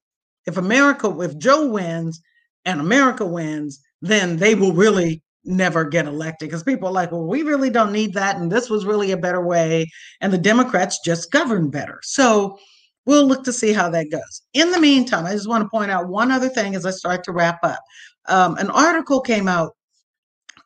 [0.47, 2.21] If America, if Joe wins
[2.65, 7.27] and America wins, then they will really never get elected because people are like, well,
[7.27, 8.37] we really don't need that.
[8.37, 9.87] And this was really a better way.
[10.21, 12.01] And the Democrats just govern better.
[12.03, 12.59] So
[13.07, 14.43] we'll look to see how that goes.
[14.55, 17.25] In the meantime, I just want to point out one other thing as I start
[17.25, 17.81] to wrap up.
[18.27, 19.73] Um, an article came out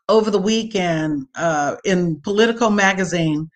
[0.09, 3.49] over the weekend uh, in Politico magazine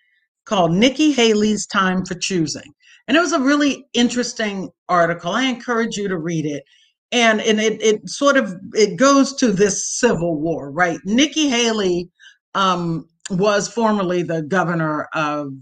[0.47, 2.72] called Nikki Haley's Time for Choosing.
[3.09, 5.32] And it was a really interesting article.
[5.32, 6.64] I encourage you to read it.
[7.12, 10.99] And, and it, it sort of it goes to this civil war, right?
[11.05, 12.09] Nikki Haley
[12.55, 15.53] um, was formerly the governor of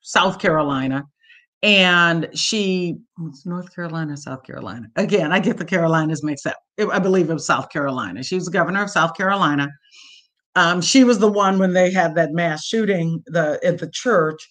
[0.00, 1.04] South Carolina
[1.62, 2.96] and she
[3.44, 4.88] North Carolina, South Carolina.
[4.96, 6.56] Again, I get the Carolinas mixed up.
[6.90, 8.22] I believe it was South Carolina.
[8.22, 9.68] She was the governor of South Carolina.
[10.56, 14.48] Um, she was the one when they had that mass shooting the at the church,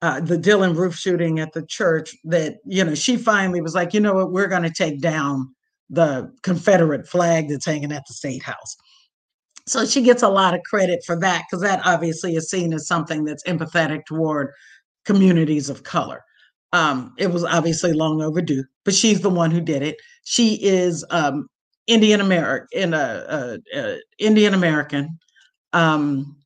[0.00, 2.14] uh, the Dylann Roof shooting at the church.
[2.24, 5.52] That you know, she finally was like, you know what, we're going to take down
[5.90, 8.76] the Confederate flag that's hanging at the state house.
[9.66, 12.86] So she gets a lot of credit for that because that obviously is seen as
[12.86, 14.50] something that's empathetic toward
[15.04, 16.22] communities of color.
[16.72, 19.96] Um, it was obviously long overdue, but she's the one who did it.
[20.24, 21.48] She is um,
[21.86, 25.18] Indian American, in a, a, a, Indian American.
[25.72, 26.36] Um,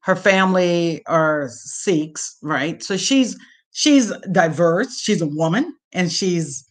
[0.00, 2.82] her family are Sikhs, right?
[2.82, 3.36] So she's
[3.72, 5.00] she's diverse.
[5.00, 6.64] She's a woman, and she's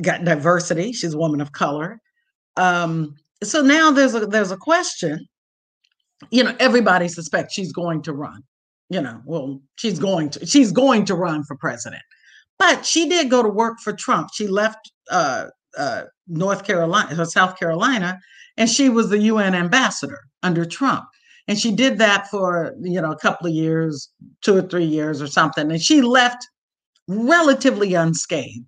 [0.00, 0.92] got diversity.
[0.92, 2.00] She's a woman of color.
[2.56, 5.26] Um, so now there's a there's a question.
[6.30, 8.42] You know, everybody suspects she's going to run
[8.92, 12.02] you know, well, she's going to she's going to run for president.
[12.58, 14.28] But she did go to work for Trump.
[14.34, 15.46] She left uh,
[15.78, 18.20] uh, North Carolina or South Carolina,
[18.58, 21.04] and she was the UN ambassador under Trump.
[21.48, 24.10] And she did that for you know a couple of years,
[24.42, 25.70] two or three years or something.
[25.70, 26.46] And she left
[27.08, 28.66] relatively unscathed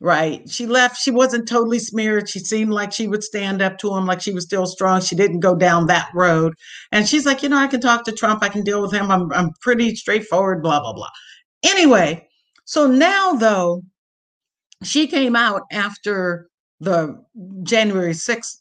[0.00, 0.48] right?
[0.48, 0.96] She left.
[0.96, 2.28] She wasn't totally smeared.
[2.28, 5.00] She seemed like she would stand up to him, like she was still strong.
[5.00, 6.54] She didn't go down that road.
[6.90, 8.42] And she's like, you know, I can talk to Trump.
[8.42, 9.10] I can deal with him.
[9.10, 11.10] I'm, I'm pretty straightforward, blah, blah, blah.
[11.62, 12.26] Anyway,
[12.64, 13.82] so now, though,
[14.82, 16.48] she came out after
[16.80, 17.22] the
[17.62, 18.56] January 6th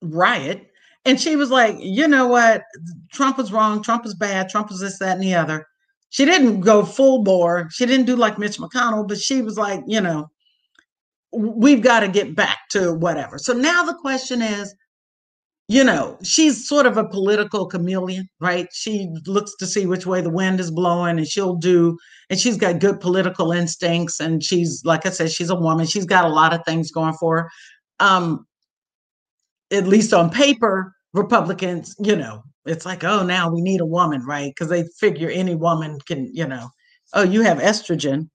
[0.00, 0.70] riot.
[1.04, 2.62] And she was like, you know what?
[3.12, 3.82] Trump was wrong.
[3.82, 4.48] Trump was bad.
[4.48, 5.66] Trump was this, that, and the other.
[6.10, 7.68] She didn't go full bore.
[7.70, 10.28] She didn't do like Mitch McConnell, but she was like, you know,
[11.32, 13.38] we've got to get back to whatever.
[13.38, 14.74] So now the question is,
[15.70, 18.68] you know, she's sort of a political chameleon, right?
[18.72, 21.98] She looks to see which way the wind is blowing and she'll do,
[22.30, 24.18] and she's got good political instincts.
[24.18, 25.84] And she's, like I said, she's a woman.
[25.84, 27.50] She's got a lot of things going for her.
[28.00, 28.46] Um,
[29.70, 34.24] at least on paper, Republicans, you know, it's like, oh, now we need a woman,
[34.24, 34.50] right?
[34.50, 36.68] Because they figure any woman can, you know,
[37.14, 38.28] oh, you have estrogen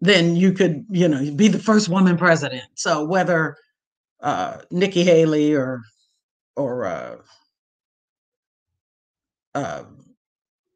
[0.00, 2.64] then you could, you know, be the first woman president.
[2.74, 3.56] So whether
[4.20, 5.82] uh, Nikki Haley or
[6.56, 7.16] or uh,
[9.54, 9.84] uh,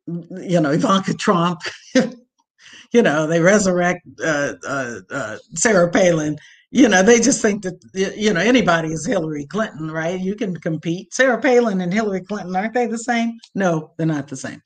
[0.06, 1.60] you know Ivanka Trump,
[1.94, 6.36] you know, they resurrect uh, uh, uh, Sarah Palin.
[6.74, 7.78] You know, they just think that
[8.16, 10.18] you know anybody is Hillary Clinton, right?
[10.18, 11.12] You can compete.
[11.12, 13.38] Sarah Palin and Hillary Clinton aren't they the same?
[13.54, 14.62] No, they're not the same.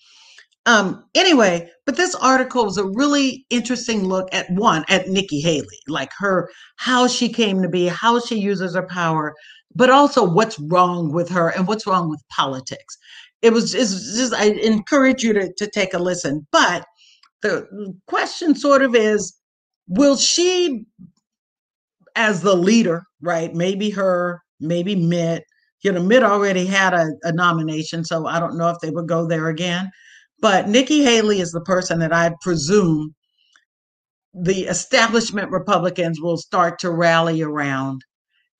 [0.66, 5.80] Um, anyway, but this article was a really interesting look at one at Nikki Haley,
[5.88, 9.34] like her how she came to be, how she uses her power,
[9.74, 12.96] but also what's wrong with her and what's wrong with politics.
[13.42, 16.46] It was just, I encourage you to, to take a listen.
[16.52, 16.84] But
[17.42, 19.34] the question sort of is,
[19.88, 20.84] will she,
[22.16, 23.54] as the leader, right?
[23.54, 25.44] Maybe her, maybe Mitt.
[25.82, 29.06] You know, Mitt already had a, a nomination, so I don't know if they would
[29.06, 29.90] go there again
[30.40, 33.14] but Nikki Haley is the person that I presume
[34.34, 38.02] the establishment Republicans will start to rally around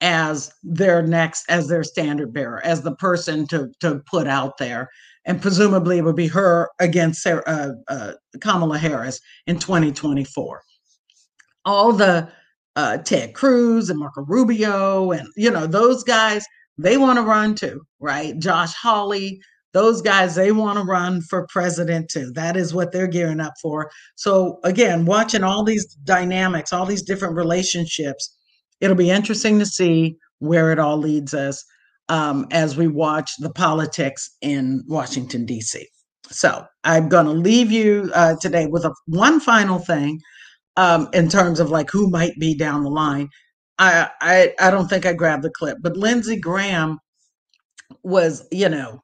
[0.01, 4.89] as their next, as their standard bearer, as the person to to put out there,
[5.27, 10.63] and presumably it would be her against Sarah, uh, uh, Kamala Harris in 2024.
[11.65, 12.31] All the
[12.77, 16.45] uh, Ted Cruz and Marco Rubio and you know those guys
[16.79, 18.39] they want to run too, right?
[18.39, 19.41] Josh Hawley,
[19.73, 22.31] those guys, they want to run for president too.
[22.35, 23.91] That is what they're gearing up for.
[24.15, 28.35] So, again, watching all these dynamics, all these different relationships,
[28.81, 31.65] it'll be interesting to see where it all leads us
[32.09, 35.87] um, as we watch the politics in Washington, D.C.
[36.31, 40.21] So, I'm going to leave you uh, today with a, one final thing
[40.77, 43.29] um, in terms of like who might be down the line.
[43.79, 46.99] I, I I don't think I grabbed the clip, but Lindsey Graham
[48.03, 49.03] was, you know,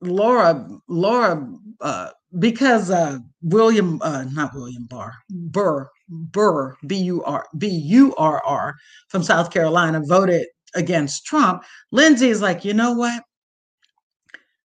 [0.00, 1.46] Laura Laura
[1.80, 8.14] uh, because uh, William uh, not William Barr Burr Burr B U R B U
[8.16, 8.74] R R
[9.08, 11.62] from South Carolina voted against Trump.
[11.92, 13.22] Lindsey is like, you know what?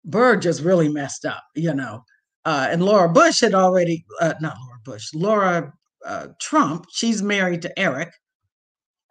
[0.06, 2.04] Burr just really messed up, you know.
[2.46, 4.56] Uh, and Laura Bush had already uh, not
[4.90, 5.72] Bush, Laura
[6.06, 6.86] uh, Trump.
[6.92, 8.10] She's married to Eric,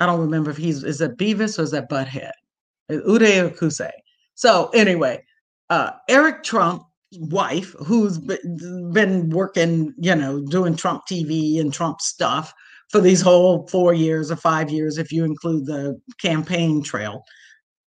[0.01, 2.33] I don't remember if he's is that Beavis or is that Butthead?
[2.91, 3.91] Uday or Qusay.
[4.35, 5.23] So anyway,
[5.71, 12.53] uh, Eric Trump wife who's been working, you know, doing Trump TV and Trump stuff
[12.91, 17.23] for these whole four years or five years, if you include the campaign trail,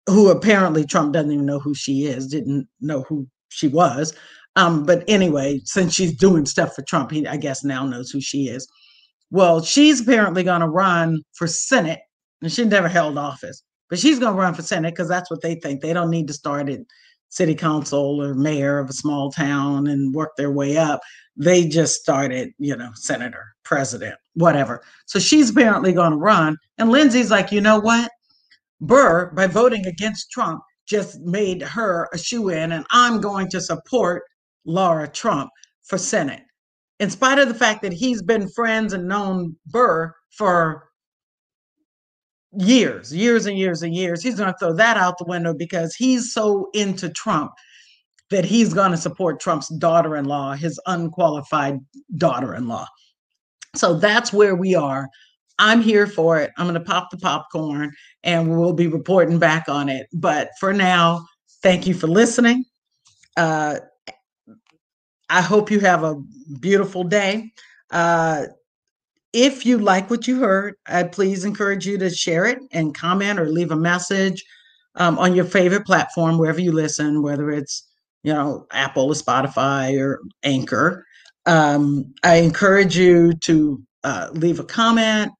[0.06, 4.14] who apparently Trump doesn't even know who she is, didn't know who she was.
[4.56, 8.20] Um, but anyway, since she's doing stuff for Trump, he I guess now knows who
[8.20, 8.68] she is.
[9.30, 12.00] Well, she's apparently going to run for Senate,
[12.42, 15.40] and she never held office, but she's going to run for Senate because that's what
[15.40, 15.80] they think.
[15.80, 16.80] They don't need to start at
[17.30, 21.00] city council or mayor of a small town and work their way up.
[21.34, 24.82] They just started, you know, senator, president, whatever.
[25.06, 26.58] So she's apparently going to run.
[26.76, 28.10] And Lindsey's like, you know what?
[28.82, 33.60] Burr, by voting against Trump, just made her a shoe in, and I'm going to
[33.62, 34.24] support
[34.64, 35.50] Laura Trump
[35.82, 36.42] for Senate
[37.02, 40.88] in spite of the fact that he's been friends and known Burr for
[42.56, 45.96] years, years and years and years, he's going to throw that out the window because
[45.96, 47.50] he's so into Trump
[48.30, 51.80] that he's going to support Trump's daughter in law, his unqualified
[52.18, 52.86] daughter in law.
[53.74, 55.08] So that's where we are.
[55.58, 56.52] I'm here for it.
[56.56, 57.90] I'm going to pop the popcorn
[58.22, 60.06] and we'll be reporting back on it.
[60.12, 61.26] But for now,
[61.64, 62.64] thank you for listening.
[63.36, 63.80] Uh,
[65.28, 66.16] I hope you have a
[66.60, 67.52] beautiful day.
[67.90, 68.46] Uh,
[69.32, 73.40] if you like what you heard, I please encourage you to share it and comment
[73.40, 74.44] or leave a message
[74.96, 77.88] um, on your favorite platform, wherever you listen, whether it's
[78.22, 81.06] you know Apple or Spotify or Anchor.
[81.46, 85.32] Um, I encourage you to uh, leave a comment,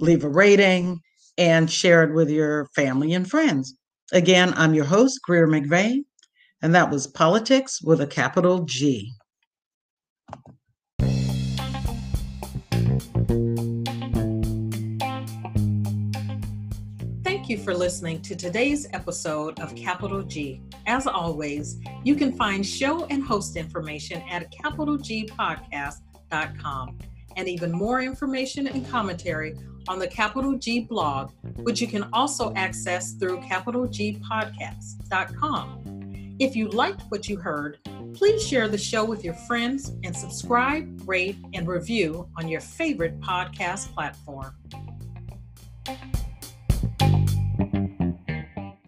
[0.00, 1.00] leave a rating,
[1.38, 3.76] and share it with your family and friends.
[4.12, 6.04] Again, I'm your host, Greer McVay,
[6.62, 9.12] and that was Politics with a capital G.
[17.46, 20.60] Thank you for listening to today's episode of Capital G.
[20.88, 26.98] As always, you can find show and host information at capitalgpodcast.com
[27.36, 29.54] and even more information and commentary
[29.86, 36.34] on the Capital G blog, which you can also access through capitalgpodcast.com.
[36.40, 37.78] If you liked what you heard,
[38.12, 43.20] please share the show with your friends and subscribe, rate, and review on your favorite
[43.20, 44.52] podcast platform.